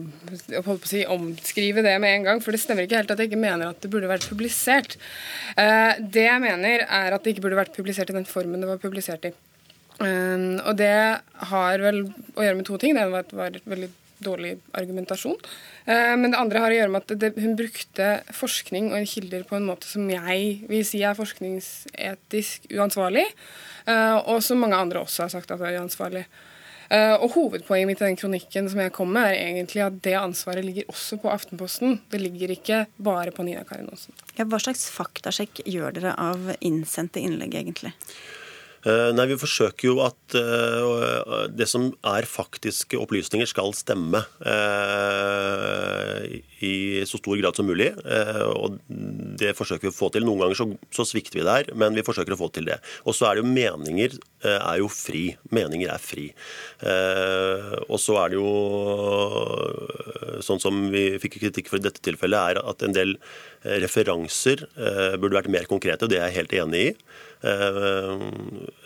[0.88, 3.74] si, omskrive det med en gang, for det stemmer ikke helt at jeg ikke mener
[3.74, 4.96] at det burde vært publisert.
[5.58, 8.70] Uh, det jeg mener, er at det ikke burde vært publisert i den formen det
[8.70, 9.34] var publisert i.
[10.00, 10.94] Um, og det
[11.50, 12.96] har vel å gjøre med to ting.
[12.96, 13.90] Det ene var, var veldig
[14.24, 15.38] dårlig argumentasjon.
[15.86, 19.46] Uh, men det andre har å gjøre med at det, hun brukte forskning og kilder
[19.48, 23.28] på en måte som jeg vil si er forskningsetisk uansvarlig,
[23.90, 26.26] uh, og som mange andre også har sagt at er uansvarlig.
[26.94, 30.14] Uh, og Hovedpoenget mitt i den kronikken som jeg kom med, er egentlig at det
[30.20, 32.00] ansvaret ligger også på Aftenposten.
[32.12, 34.14] Det ligger ikke bare på Nina Karin Aasen.
[34.38, 37.96] Ja, hva slags faktasjekk gjør dere av innsendte innlegg, egentlig?
[38.84, 46.20] Eh, nei, Vi forsøker jo at uh, det som er faktiske opplysninger, skal stemme uh,
[46.64, 47.90] i så stor grad som mulig.
[48.56, 48.80] Og
[49.40, 50.24] Det forsøker vi å få til.
[50.28, 52.78] Noen ganger så, svikter vi der, men vi forsøker å få til det.
[53.08, 55.26] Og så er det jo meninger er jo fri.
[55.56, 56.30] Meninger er fri.
[57.90, 58.54] og så er det jo
[60.44, 63.18] sånn som vi fikk kritikk for i dette tilfellet, er at en del
[63.84, 64.64] referanser
[65.20, 66.90] burde vært mer konkrete, og det er jeg helt enig i.
[67.44, 68.22] Eh,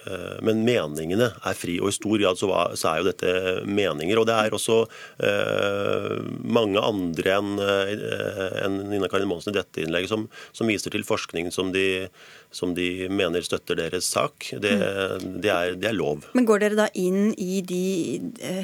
[0.07, 2.49] eh, men meningene er fri, og i stor grad så,
[2.89, 3.33] er jo dette
[3.69, 4.17] meninger.
[4.17, 4.79] Og det er også
[5.21, 10.25] eh, mange andre enn Nina Karin Monsen i dette innlegget som,
[10.57, 12.07] som viser til forskning som de,
[12.53, 14.49] som de mener støtter deres sak.
[14.57, 15.29] Det, mm.
[15.43, 16.25] det, er, det, er, lov.
[16.37, 17.85] Men går dere da inn i de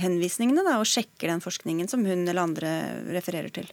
[0.02, 2.76] henvisningene da, og sjekker den forskningen som hun eller andre
[3.14, 3.70] refererer til?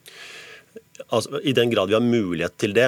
[1.08, 2.86] Altså, I den grad vi har mulighet til det.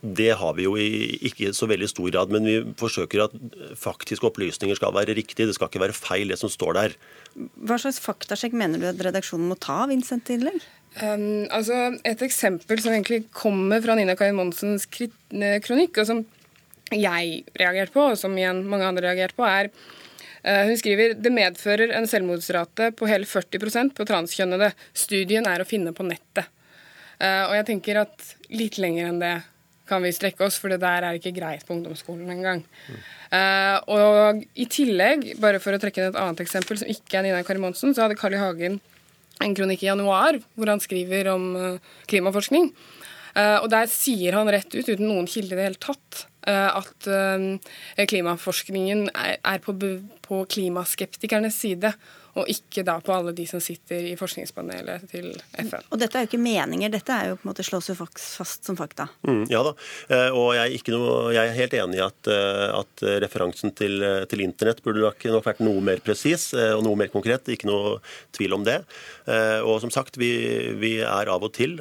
[0.00, 3.34] Det har vi jo i ikke så veldig stor grad, men vi forsøker at
[3.76, 5.48] faktiske opplysninger skal være riktige.
[5.50, 6.94] Det skal ikke være feil, det som står der.
[7.36, 10.64] Hva slags faktasjekk mener du at redaksjonen må ta av innsendte innlegg?
[10.98, 11.76] Um, altså
[12.08, 16.24] et eksempel som egentlig kommer fra Nina Karin Monsens kronikk, og som
[16.90, 21.34] jeg reagerte på, og som igjen mange andre reagerte på, er uh, hun skriver det
[21.36, 24.72] medfører en selvmordsrate på hele 40% på transkjønnede.
[24.96, 26.48] Studien er å finne på nettet.
[27.20, 29.36] Uh, og jeg tenker at litt lenger enn det
[29.90, 32.62] kan vi strekke oss, for det der er ikke greit på ungdomsskolen engang.
[32.86, 33.00] Mm.
[33.30, 37.26] Uh, og i tillegg, bare for å trekke inn et annet eksempel som ikke er
[37.26, 38.40] Nina Kari Monsen, så hadde Carl I.
[38.40, 38.80] Hagen
[39.40, 42.72] en kronikk i januar hvor han skriver om uh, klimaforskning.
[43.30, 47.06] Og der sier han rett ut, uten noen kilde i det hele tatt, at
[48.10, 49.74] klimaforskningen er på,
[50.26, 51.92] på klimaskeptikernes side
[52.38, 55.86] og ikke da på alle de som sitter i forskningspanelet til FN.
[55.90, 58.66] Og dette er jo ikke meninger, dette er jo på en måte slås jo fast
[58.66, 59.08] som fakta.
[59.26, 59.74] Mm, ja da,
[60.12, 64.04] eh, og jeg er, noe, jeg er, helt enig i at, eh, at referansen til,
[64.30, 67.50] til, internett burde nok, nok vært noe mer presis eh, og noe mer konkret.
[67.50, 67.98] Ikke noe
[68.36, 68.80] tvil om det.
[69.30, 70.30] Og som sagt, vi,
[70.80, 71.76] vi er av og til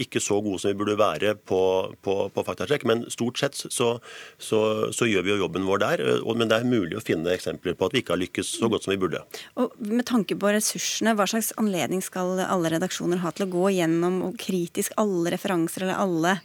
[0.00, 1.60] ikke så gode som vi burde være på,
[2.02, 3.90] på, på faktasjekk, men stort sett så,
[4.38, 4.60] så,
[4.94, 6.02] så, gjør vi jo jobben vår der.
[6.34, 8.86] Men det er mulig å finne eksempler på at vi ikke har lykkes så godt
[8.86, 9.22] som vi burde.
[9.60, 13.70] Og med tanke på ressursene, hva slags anledning skal alle redaksjoner ha til å gå
[13.76, 16.36] gjennom og kritisk alle referanser eller alle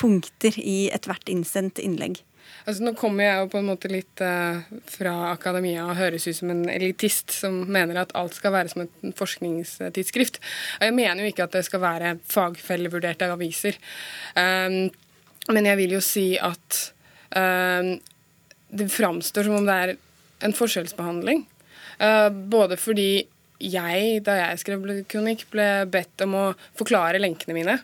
[0.00, 2.20] punkter i ethvert innsendt innlegg?
[2.62, 6.36] Altså, nå kommer jeg jo på en måte litt uh, fra akademia og høres ut
[6.38, 10.38] som en elitist som mener at alt skal være som et forskningstidsskrift.
[10.82, 13.78] Jeg mener jo ikke at det skal være fagfellevurderte aviser.
[14.36, 14.86] Um,
[15.50, 16.78] men jeg vil jo si at
[17.34, 17.96] um,
[18.72, 19.96] det framstår som om det er
[20.46, 21.51] en forskjellsbehandling Eh,
[22.52, 23.10] både fordi
[23.62, 26.44] jeg, da jeg skrev kronikk, ble bedt om å
[26.78, 27.78] forklare lenkene mine.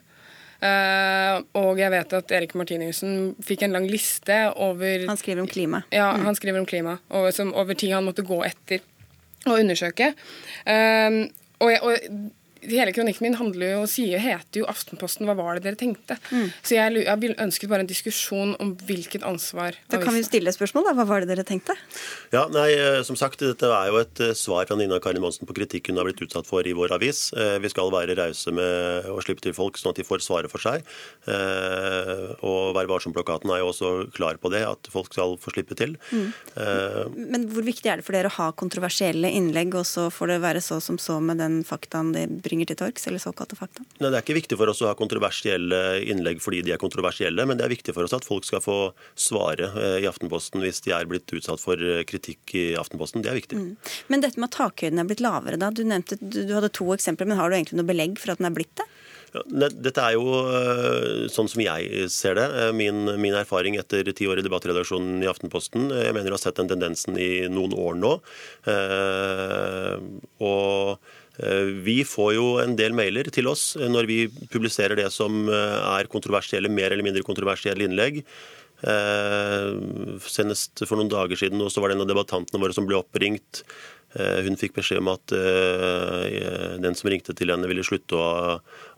[0.59, 5.51] Uh, og jeg vet at Erik Martinussen fikk en lang liste over Han skriver om
[5.51, 5.85] klima.
[5.95, 6.25] Ja, mm.
[6.27, 6.97] han skriver om klima.
[7.15, 8.83] og, som, over ting han måtte gå etter
[9.47, 10.11] og undersøke.
[10.67, 11.29] Uh,
[11.63, 12.33] og, jeg, og
[12.63, 16.19] hele kronikken min handler jo, sier, heter jo 'Aftenposten hva var det dere tenkte'?
[16.31, 16.49] Mm.
[16.63, 20.89] Så jeg, jeg ønsket bare en diskusjon om hvilket ansvar Da kan vi stille spørsmål,
[20.89, 20.95] da.
[20.99, 21.77] Hva var det dere tenkte?
[22.33, 25.47] Ja, nei, eh, som sagt, Dette er jo et eh, svar fra Nina Karin Monsen
[25.49, 27.33] på kritikk hun har blitt utsatt for i vår avis.
[27.33, 30.51] Eh, vi skal være rause med å slippe til folk, sånn at de får svare
[30.51, 30.87] for seg.
[32.49, 35.97] Og Vær varsom-plakaten er jo også klar på det, at folk skal få slippe til.
[36.13, 36.29] Mm.
[37.17, 40.39] Men hvor viktig er det for dere å ha kontroversielle innlegg, og så får det
[40.45, 43.85] være så som så med den faktaen de bringer til torgs, eller såkalte fakta?
[43.99, 47.47] Nei, Det er ikke viktig for oss å ha kontroversielle innlegg fordi de er kontroversielle,
[47.49, 48.79] men det er viktig for oss at folk skal få
[49.19, 53.25] svare eh, i Aftenposten hvis de er blitt utsatt for eh, kritikk i Aftenposten.
[53.25, 53.59] Det er viktig.
[53.59, 53.95] Mm.
[54.13, 55.73] Men dette med at takhøyden er blitt lavere, da.
[55.75, 58.51] Du nevnte, du, hadde to eksempler, men har du egentlig noe belegg for at den
[58.51, 58.89] er blitt det?
[59.29, 62.47] Dette er jo eh, sånn som jeg ser det.
[62.77, 65.91] Min, min erfaring etter ti år i debattredaksjonen i Aftenposten.
[65.93, 68.15] Jeg mener jeg har sett den tendensen i noen år nå.
[70.49, 71.13] Og
[71.85, 74.21] vi får jo en del mailer til oss eh, når vi
[74.53, 78.25] publiserer det som eh, er kontroversielle, mer eller mindre kontroversielle innlegg.
[80.23, 83.65] Senest for noen dager siden så var det en av debattantene våre som ble oppringt
[83.65, 88.29] Eh, hun fikk beskjed om at eh, den som ringte til henne, ville slutte å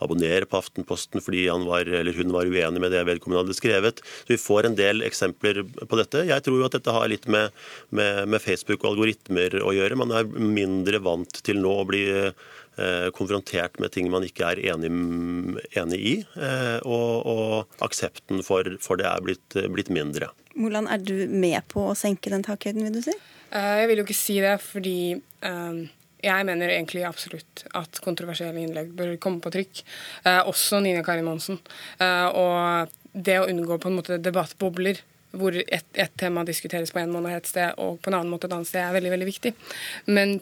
[0.04, 4.04] abonnere på Aftenposten fordi var, hun var uenig med det vedkommende hadde skrevet.
[4.22, 6.22] Så Vi får en del eksempler på dette.
[6.28, 7.50] Jeg tror jo at dette har litt med,
[7.90, 9.98] med, med Facebook og algoritmer å gjøre.
[9.98, 14.62] Man er mindre vant til nå å bli eh, konfrontert med ting man ikke er
[14.72, 14.92] enig,
[15.74, 16.14] enig i.
[16.86, 20.30] Og, og aksepten for, for, det er blitt, blitt mindre.
[20.54, 23.18] Moland, er du med på å senke den takhøyden, vil du si?
[23.50, 25.82] Eh, jeg vil jo ikke si det, fordi um,
[26.22, 29.82] jeg mener egentlig absolutt at kontroversielle innlegg bør komme på trykk.
[30.26, 31.58] Uh, også Nina Karin Monsen.
[32.00, 35.00] Og det å unngå på en måte debattbobler
[35.34, 38.48] hvor ett et tema diskuteres på en måned et sted og på en annen måte
[38.48, 39.52] et annet sted, er veldig veldig viktig.
[40.10, 40.40] Men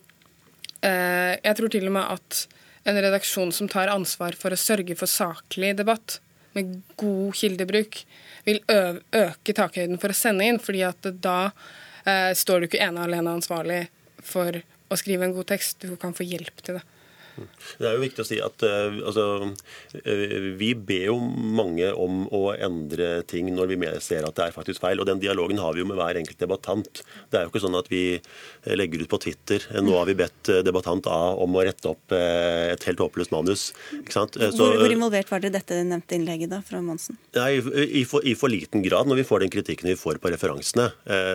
[0.80, 2.38] jeg tror til og med at
[2.88, 6.20] en redaksjon som tar ansvar for å sørge for saklig debatt,
[6.56, 8.00] med god kildebruk,
[8.46, 11.87] vil øke takhøyden for å sende inn, fordi at da eh,
[12.36, 13.82] står du ikke ene og alene ansvarlig
[14.24, 15.84] for å skrive en god tekst.
[15.84, 16.84] Du kan få hjelp til det.
[17.78, 22.24] Det er jo viktig å si at uh, altså, uh, vi ber jo mange om
[22.34, 25.00] å endre ting når vi ser at det er faktisk feil.
[25.00, 27.02] og Den dialogen har vi jo med hver enkelt debattant.
[27.30, 30.16] Det er jo ikke sånn at vi eh, legger ut på Twitter nå har vi
[30.18, 33.68] bedt debattant A om å rette opp et helt håpløst manus.
[34.08, 34.24] Så,
[34.56, 37.18] hvor, hvor, involvert var dere i dette nevnte innlegget da, fra Monsen?
[37.36, 40.32] Nei, i, for, i, for, liten grad når vi får den kritikken vi får på
[40.32, 40.88] referansene.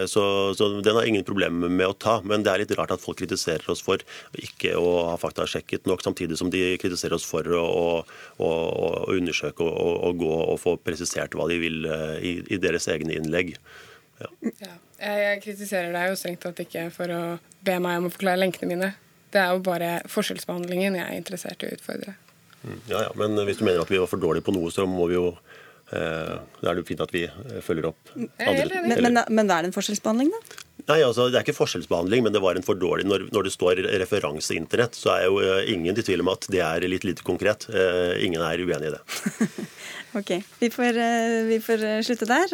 [0.10, 0.24] Så,
[0.58, 2.20] så, den har ingen problemer med å ta.
[2.26, 4.04] Men det er litt rart at folk kritiserer oss for
[4.40, 7.64] ikke å ha faktasjekket nok, samtidig som de kritiserer oss for å,
[8.04, 12.60] å, å undersøke og, og, gå og få presisert hva de vil eh, i, i
[12.62, 13.56] deres egne innlegg.
[14.22, 14.30] Ja.
[14.64, 14.74] Ja.
[15.04, 17.22] Jeg kritiserer deg jo strengt tatt ikke for å
[17.66, 18.92] be meg om å forklare lenkene mine.
[19.34, 22.14] Det er jo bare forskjellsbehandlingen jeg er interessert i å utfordre.
[22.64, 22.78] Mm.
[22.88, 25.10] Ja, ja, Men hvis du mener at vi var for dårlige på noe, så må
[25.12, 25.34] vi jo
[25.92, 28.84] eh, Da er det jo fint at vi eh, følger opp andre.
[28.86, 30.64] Men, men, men hva er det en forskjellsbehandling, da?
[30.90, 33.54] Nei, altså Det er ikke forskjellsbehandling, men det var en for dårlig Når, når det
[33.56, 37.26] står referanseinternett, så er jo uh, ingen i tvil om at det er litt lite
[37.26, 37.70] konkret.
[37.72, 39.04] Uh, ingen er uenig i det.
[40.16, 42.52] Ok, vi får, eh, vi får, eh, slutte der.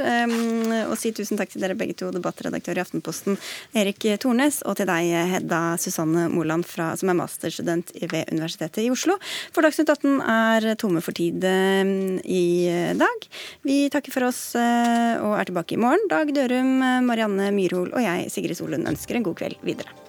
[0.89, 3.37] Og si tusen takk til dere begge to, debattredaktør i Aftenposten
[3.75, 8.89] Erik Tornes, og til deg, Hedda Susanne Moland, fra, som er masterstudent ved Universitetet i
[8.89, 9.17] Oslo.
[9.51, 13.27] For Dagsnytt 18 er tomme for tid i dag.
[13.63, 16.07] Vi takker for oss og er tilbake i morgen.
[16.09, 20.08] Dag Dørum, Marianne Myrhol og jeg, Sigrid Solund, ønsker en god kveld videre.